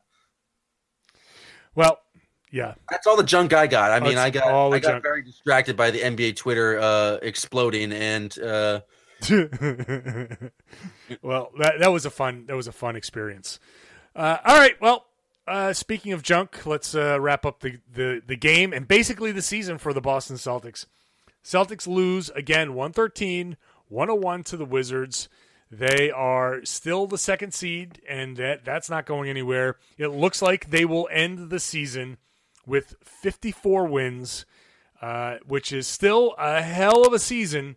Well, 1.77 1.99
yeah, 2.51 2.75
that's 2.91 3.07
all 3.07 3.17
the 3.17 3.23
junk 3.23 3.53
I 3.53 3.67
got. 3.67 3.93
I 3.93 4.01
mean, 4.01 4.17
That's 4.17 4.27
I 4.27 4.31
got 4.31 4.73
I 4.73 4.79
got 4.81 4.89
junk. 4.91 5.03
very 5.03 5.23
distracted 5.23 5.77
by 5.77 5.91
the 5.91 6.01
NBA 6.01 6.37
Twitter 6.37 6.79
uh, 6.79 7.19
exploding, 7.23 7.93
and 7.93 8.37
uh, 8.41 8.81
well, 11.23 11.51
that 11.59 11.75
that 11.79 11.93
was 11.93 12.05
a 12.05 12.11
fun 12.11 12.47
that 12.47 12.57
was 12.57 12.67
a 12.67 12.73
fun 12.73 12.97
experience. 12.97 13.59
Uh, 14.15 14.39
all 14.45 14.59
right, 14.59 14.75
well, 14.81 15.07
uh, 15.47 15.73
speaking 15.73 16.13
of 16.13 16.23
junk, 16.23 16.67
let's 16.67 16.95
uh, 16.95 17.21
wrap 17.21 17.45
up 17.45 17.61
the, 17.61 17.79
the 17.93 18.23
the 18.25 18.37
game 18.37 18.73
and 18.73 18.87
basically 18.87 19.33
the 19.33 19.43
season 19.43 19.79
for 19.79 19.93
the 19.93 20.01
Boston 20.01 20.37
Celtics. 20.37 20.87
Celtics 21.45 21.87
lose 21.87 22.31
again 22.31 22.75
113, 22.75 23.57
101 23.89 24.45
to 24.45 24.57
the 24.57 24.65
Wizards. 24.65 25.29
They 25.71 26.11
are 26.11 26.65
still 26.65 27.07
the 27.07 27.19
second 27.19 27.55
seed, 27.55 28.01
and 28.09 28.37
that 28.37 28.65
that's 28.65 28.91
not 28.91 29.07
going 29.07 29.29
anywhere. 29.29 29.79
It 29.97 30.09
looks 30.09 30.43
like 30.43 30.71
they 30.71 30.85
will 30.85 31.09
end 31.11 31.51
the 31.51 31.59
season 31.59 32.19
with 32.67 32.95
54 33.03 33.87
wins, 33.87 34.45
uh, 35.01 35.39
which 35.47 35.73
is 35.73 35.89
still 35.89 36.35
a 36.39 36.63
hell 36.63 37.05
of 37.05 37.13
a 37.13 37.19
season, 37.19 37.77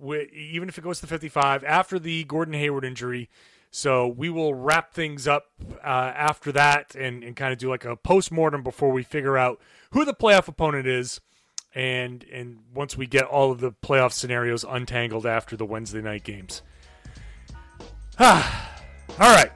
even 0.00 0.68
if 0.68 0.78
it 0.78 0.84
goes 0.84 1.00
to 1.00 1.06
55 1.06 1.64
after 1.64 1.98
the 1.98 2.24
Gordon 2.24 2.54
Hayward 2.54 2.84
injury. 2.84 3.28
So 3.70 4.08
we 4.08 4.30
will 4.30 4.54
wrap 4.54 4.92
things 4.92 5.28
up 5.28 5.46
uh, 5.84 6.12
after 6.16 6.50
that 6.52 6.94
and, 6.96 7.22
and 7.22 7.36
kind 7.36 7.52
of 7.52 7.58
do 7.58 7.68
like 7.68 7.84
a 7.84 7.94
post 7.94 8.32
mortem 8.32 8.62
before 8.62 8.90
we 8.90 9.02
figure 9.02 9.38
out 9.38 9.60
who 9.92 10.04
the 10.04 10.14
playoff 10.14 10.48
opponent 10.48 10.86
is, 10.86 11.20
and 11.74 12.24
and 12.32 12.58
once 12.74 12.96
we 12.96 13.06
get 13.06 13.24
all 13.24 13.52
of 13.52 13.60
the 13.60 13.70
playoff 13.70 14.12
scenarios 14.12 14.64
untangled 14.64 15.24
after 15.24 15.56
the 15.56 15.64
Wednesday 15.64 16.02
night 16.02 16.24
games. 16.24 16.62
all 18.18 18.42
right. 19.18 19.52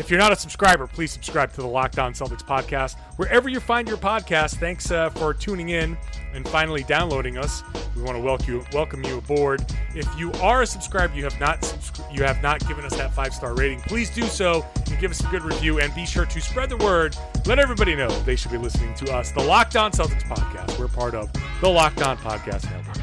If 0.00 0.08
you're 0.08 0.18
not 0.18 0.32
a 0.32 0.36
subscriber, 0.36 0.86
please 0.86 1.10
subscribe 1.10 1.52
to 1.52 1.60
the 1.60 1.66
Locked 1.66 1.98
On 1.98 2.14
Celtics 2.14 2.42
podcast 2.42 2.98
wherever 3.16 3.50
you 3.50 3.60
find 3.60 3.86
your 3.86 3.98
podcast. 3.98 4.54
Thanks 4.56 4.90
uh, 4.90 5.10
for 5.10 5.34
tuning 5.34 5.68
in 5.68 5.94
and 6.32 6.48
finally 6.48 6.84
downloading 6.84 7.36
us. 7.36 7.62
We 7.94 8.00
want 8.00 8.16
to 8.16 8.22
welcome 8.22 8.46
you, 8.54 8.64
welcome 8.72 9.04
you 9.04 9.18
aboard. 9.18 9.62
If 9.94 10.08
you 10.18 10.32
are 10.40 10.62
a 10.62 10.66
subscriber, 10.66 11.14
you 11.14 11.24
have 11.24 11.38
not 11.38 11.60
subscri- 11.60 12.16
you 12.16 12.24
have 12.24 12.42
not 12.42 12.66
given 12.66 12.86
us 12.86 12.96
that 12.96 13.12
five 13.12 13.34
star 13.34 13.54
rating. 13.54 13.80
Please 13.80 14.08
do 14.08 14.22
so 14.22 14.64
and 14.86 14.98
give 14.98 15.10
us 15.10 15.20
a 15.22 15.28
good 15.28 15.42
review. 15.42 15.80
And 15.80 15.94
be 15.94 16.06
sure 16.06 16.24
to 16.24 16.40
spread 16.40 16.70
the 16.70 16.78
word. 16.78 17.14
Let 17.44 17.58
everybody 17.58 17.94
know 17.94 18.08
they 18.22 18.36
should 18.36 18.52
be 18.52 18.58
listening 18.58 18.94
to 18.94 19.14
us, 19.14 19.32
the 19.32 19.42
Locked 19.42 19.76
On 19.76 19.92
Celtics 19.92 20.22
podcast. 20.22 20.78
We're 20.78 20.88
part 20.88 21.14
of 21.14 21.30
the 21.60 21.68
Locked 21.68 22.00
On 22.00 22.16
Podcast 22.16 22.70
Network. 22.70 22.99